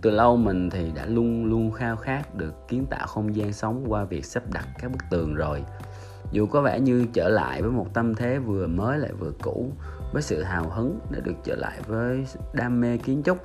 từ 0.02 0.12
lâu 0.12 0.38
mình 0.38 0.70
thì 0.70 0.92
đã 0.96 1.06
luôn 1.06 1.46
luôn 1.46 1.72
khao 1.72 1.96
khát 1.96 2.36
được 2.36 2.68
kiến 2.68 2.86
tạo 2.90 3.08
không 3.08 3.36
gian 3.36 3.54
sống 3.54 3.86
qua 3.88 4.04
việc 4.04 4.26
sắp 4.26 4.44
đặt 4.54 4.68
các 4.80 4.92
bức 4.92 5.02
tường 5.10 5.36
rồi. 5.36 5.64
Dù 6.32 6.46
có 6.46 6.62
vẻ 6.62 6.80
như 6.80 7.06
trở 7.14 7.30
lại 7.30 7.62
với 7.62 7.72
một 7.72 7.94
tâm 7.94 8.16
thế 8.16 8.40
vừa 8.40 8.68
mới 8.68 9.00
lại 9.00 9.12
vừa 9.20 9.32
cũ, 9.42 9.72
với 10.14 10.22
sự 10.22 10.44
hào 10.44 10.70
hứng 10.70 11.00
để 11.12 11.22
được 11.24 11.36
trở 11.44 11.56
lại 11.56 11.80
với 11.88 12.26
đam 12.54 12.82
mê 12.82 12.98
kiến 12.98 13.22
trúc, 13.26 13.38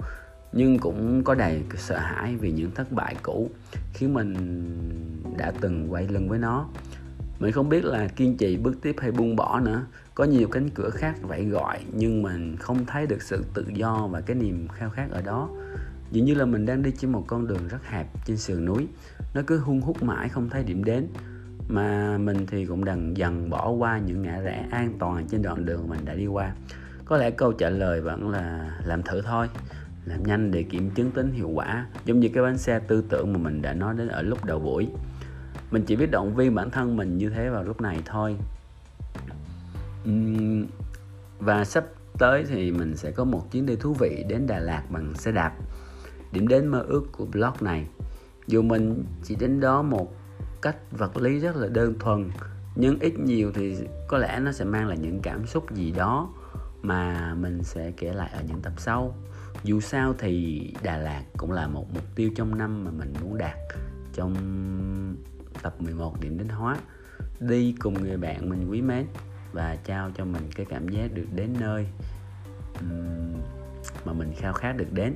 nhưng 0.52 0.78
cũng 0.78 1.25
có 1.25 1.34
đầy 1.34 1.62
sợ 1.76 1.98
hãi 1.98 2.36
vì 2.36 2.52
những 2.52 2.70
thất 2.70 2.92
bại 2.92 3.16
cũ 3.22 3.50
khiến 3.92 4.14
mình 4.14 4.34
đã 5.38 5.52
từng 5.60 5.92
quay 5.92 6.08
lưng 6.08 6.28
với 6.28 6.38
nó. 6.38 6.68
Mình 7.38 7.52
không 7.52 7.68
biết 7.68 7.84
là 7.84 8.08
kiên 8.16 8.36
trì 8.36 8.56
bước 8.56 8.75
tiếp 8.82 8.96
hay 8.98 9.10
buông 9.10 9.36
bỏ 9.36 9.60
nữa. 9.60 9.86
Có 10.14 10.25
nhiều 10.25 10.48
cánh 10.48 10.68
cửa 10.75 10.90
khác 10.90 11.14
vậy 11.22 11.44
gọi, 11.44 11.78
nhưng 11.92 12.22
mình 12.22 12.56
không 12.56 12.86
thấy 12.86 13.06
được 13.06 13.22
sự 13.22 13.44
tự 13.54 13.64
do 13.75 14.08
và 14.10 14.20
cái 14.20 14.36
niềm 14.36 14.68
khao 14.68 14.90
khát 14.90 15.10
ở 15.10 15.22
đó 15.22 15.48
dường 16.10 16.25
như 16.25 16.34
là 16.34 16.44
mình 16.44 16.66
đang 16.66 16.82
đi 16.82 16.92
trên 16.98 17.12
một 17.12 17.25
con 17.26 17.46
đường 17.46 17.68
rất 17.68 17.86
hẹp 17.86 18.06
trên 18.26 18.36
sườn 18.36 18.64
núi. 18.64 18.86
Nó 19.34 19.42
cứ 19.46 19.58
hung 19.58 19.80
hút 19.80 20.02
mãi 20.02 20.28
không 20.28 20.50
thấy 20.50 20.64
điểm 20.64 20.84
đến. 20.84 21.06
Mà 21.68 22.18
mình 22.18 22.46
thì 22.46 22.66
cũng 22.66 22.84
đang 22.84 23.16
dần 23.16 23.50
bỏ 23.50 23.70
qua 23.70 23.98
những 23.98 24.22
ngã 24.22 24.40
rẽ 24.40 24.66
an 24.70 24.92
toàn 24.98 25.26
trên 25.28 25.42
đoạn 25.42 25.64
đường 25.64 25.88
mình 25.88 26.00
đã 26.04 26.14
đi 26.14 26.26
qua. 26.26 26.54
Có 27.04 27.16
lẽ 27.16 27.30
câu 27.30 27.52
trả 27.52 27.70
lời 27.70 28.00
vẫn 28.00 28.30
là 28.30 28.76
làm 28.84 29.02
thử 29.02 29.22
thôi. 29.22 29.48
Làm 30.04 30.22
nhanh 30.22 30.50
để 30.50 30.62
kiểm 30.62 30.90
chứng 30.90 31.10
tính 31.10 31.32
hiệu 31.32 31.48
quả, 31.48 31.86
giống 32.04 32.20
như 32.20 32.28
cái 32.34 32.42
bánh 32.42 32.58
xe 32.58 32.78
tư 32.78 33.04
tưởng 33.08 33.32
mà 33.32 33.38
mình 33.38 33.62
đã 33.62 33.75
nói 33.75 33.94
đến 33.98 34.08
ở 34.08 34.22
lúc 34.22 34.44
đầu 34.44 34.58
buổi. 34.58 34.88
Mình 35.70 35.82
chỉ 35.86 35.96
biết 35.96 36.10
động 36.10 36.34
viên 36.34 36.54
bản 36.54 36.70
thân 36.70 36.96
mình 36.96 37.18
như 37.18 37.30
thế 37.30 37.48
vào 37.48 37.62
lúc 37.62 37.80
này 37.80 38.02
thôi. 38.04 38.36
Và 41.38 41.64
sắp 41.64 41.84
tới 42.18 42.44
thì 42.48 42.70
mình 42.70 42.96
sẽ 42.96 43.10
có 43.10 43.25
một 43.25 43.52
chuyến 43.52 43.66
đi 43.66 43.76
thú 43.76 43.94
vị 44.00 44.25
đến 44.28 44.46
Đà 44.46 44.58
Lạt 44.58 44.82
bằng 44.90 45.14
xe 45.14 45.32
đạp 45.32 45.52
điểm 46.36 46.48
đến 46.48 46.66
mơ 46.66 46.84
ước 46.88 47.04
của 47.12 47.24
blog 47.24 47.52
này. 47.60 47.86
Dù 48.46 48.62
mình 48.62 49.04
chỉ 49.22 49.34
đến 49.34 49.60
đó 49.60 49.82
một 49.82 50.14
cách 50.62 50.76
vật 50.90 51.16
lý 51.16 51.38
rất 51.38 51.56
là 51.56 51.68
đơn 51.68 51.94
thuần, 51.98 52.30
nhưng 52.74 52.98
ít 53.00 53.18
nhiều 53.18 53.52
thì 53.54 53.76
có 54.08 54.18
lẽ 54.18 54.40
nó 54.40 54.52
sẽ 54.52 54.64
mang 54.64 54.88
lại 54.88 54.98
những 54.98 55.20
cảm 55.22 55.46
xúc 55.46 55.74
gì 55.74 55.92
đó 55.92 56.28
mà 56.82 57.34
mình 57.34 57.62
sẽ 57.62 57.92
kể 57.96 58.12
lại 58.12 58.30
ở 58.32 58.42
những 58.48 58.60
tập 58.62 58.72
sau. 58.76 59.14
Dù 59.64 59.80
sao 59.80 60.14
thì 60.18 60.62
Đà 60.82 60.96
Lạt 60.96 61.22
cũng 61.36 61.52
là 61.52 61.68
một 61.68 61.86
mục 61.94 62.04
tiêu 62.14 62.30
trong 62.36 62.58
năm 62.58 62.84
mà 62.84 62.90
mình 62.90 63.14
muốn 63.22 63.38
đạt 63.38 63.56
trong 64.14 64.34
tập 65.62 65.74
11 65.78 66.20
điểm 66.20 66.38
đến 66.38 66.48
hóa. 66.48 66.76
Đi 67.40 67.74
cùng 67.80 67.94
người 67.94 68.16
bạn 68.16 68.48
mình 68.48 68.70
quý 68.70 68.82
mến 68.82 69.06
và 69.52 69.76
trao 69.84 70.10
cho 70.16 70.24
mình 70.24 70.42
cái 70.56 70.66
cảm 70.68 70.88
giác 70.88 71.14
được 71.14 71.26
đến 71.34 71.54
nơi 71.60 71.86
mà 74.04 74.12
mình 74.12 74.32
khao 74.36 74.52
khát 74.52 74.72
được 74.76 74.92
đến. 74.92 75.14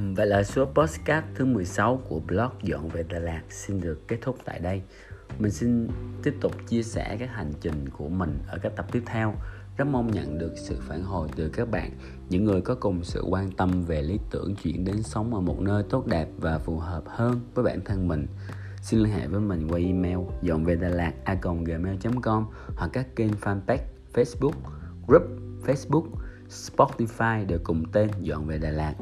Ừ, 0.00 0.14
vậy 0.16 0.26
là 0.26 0.42
số 0.42 0.64
podcast 0.64 1.24
thứ 1.34 1.44
16 1.44 2.00
của 2.08 2.20
blog 2.20 2.50
Dọn 2.62 2.88
về 2.88 3.02
Đà 3.08 3.18
Lạt 3.18 3.42
xin 3.48 3.80
được 3.80 4.08
kết 4.08 4.18
thúc 4.22 4.36
tại 4.44 4.58
đây. 4.58 4.82
Mình 5.38 5.52
xin 5.52 5.88
tiếp 6.22 6.34
tục 6.40 6.52
chia 6.68 6.82
sẻ 6.82 7.16
các 7.20 7.30
hành 7.32 7.52
trình 7.60 7.88
của 7.98 8.08
mình 8.08 8.38
ở 8.48 8.58
các 8.62 8.72
tập 8.76 8.86
tiếp 8.92 9.02
theo. 9.06 9.34
Rất 9.76 9.84
mong 9.84 10.10
nhận 10.10 10.38
được 10.38 10.52
sự 10.56 10.76
phản 10.80 11.02
hồi 11.02 11.28
từ 11.36 11.48
các 11.48 11.70
bạn, 11.70 11.90
những 12.28 12.44
người 12.44 12.60
có 12.60 12.74
cùng 12.74 13.04
sự 13.04 13.22
quan 13.28 13.50
tâm 13.50 13.82
về 13.82 14.02
lý 14.02 14.18
tưởng 14.30 14.54
chuyển 14.62 14.84
đến 14.84 15.02
sống 15.02 15.34
ở 15.34 15.40
một 15.40 15.60
nơi 15.60 15.82
tốt 15.90 16.06
đẹp 16.06 16.28
và 16.38 16.58
phù 16.58 16.78
hợp 16.78 17.02
hơn 17.06 17.40
với 17.54 17.64
bản 17.64 17.80
thân 17.84 18.08
mình. 18.08 18.26
Xin 18.82 19.00
liên 19.00 19.12
hệ 19.12 19.26
với 19.26 19.40
mình 19.40 19.68
qua 19.68 19.78
email 19.78 20.18
dọn 20.42 20.64
về 20.64 20.76
Đà 20.76 20.88
Lạt 20.88 21.12
a.gmail.com 21.24 22.46
hoặc 22.76 22.90
các 22.92 23.16
kênh 23.16 23.32
fanpage 23.40 23.84
Facebook, 24.14 24.54
group 25.06 25.22
Facebook, 25.66 26.06
Spotify 26.48 27.46
đều 27.46 27.58
cùng 27.64 27.84
tên 27.92 28.10
Dọn 28.20 28.46
về 28.46 28.58
Đà 28.58 28.70
Lạt. 28.70 28.94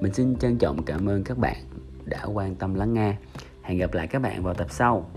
Mình 0.00 0.12
xin 0.12 0.36
trân 0.36 0.58
trọng 0.58 0.82
cảm 0.82 1.08
ơn 1.08 1.24
các 1.24 1.38
bạn 1.38 1.56
đã 2.04 2.24
quan 2.24 2.54
tâm 2.54 2.74
lắng 2.74 2.94
nghe. 2.94 3.16
Hẹn 3.62 3.78
gặp 3.78 3.94
lại 3.94 4.06
các 4.06 4.22
bạn 4.22 4.42
vào 4.42 4.54
tập 4.54 4.66
sau. 4.70 5.10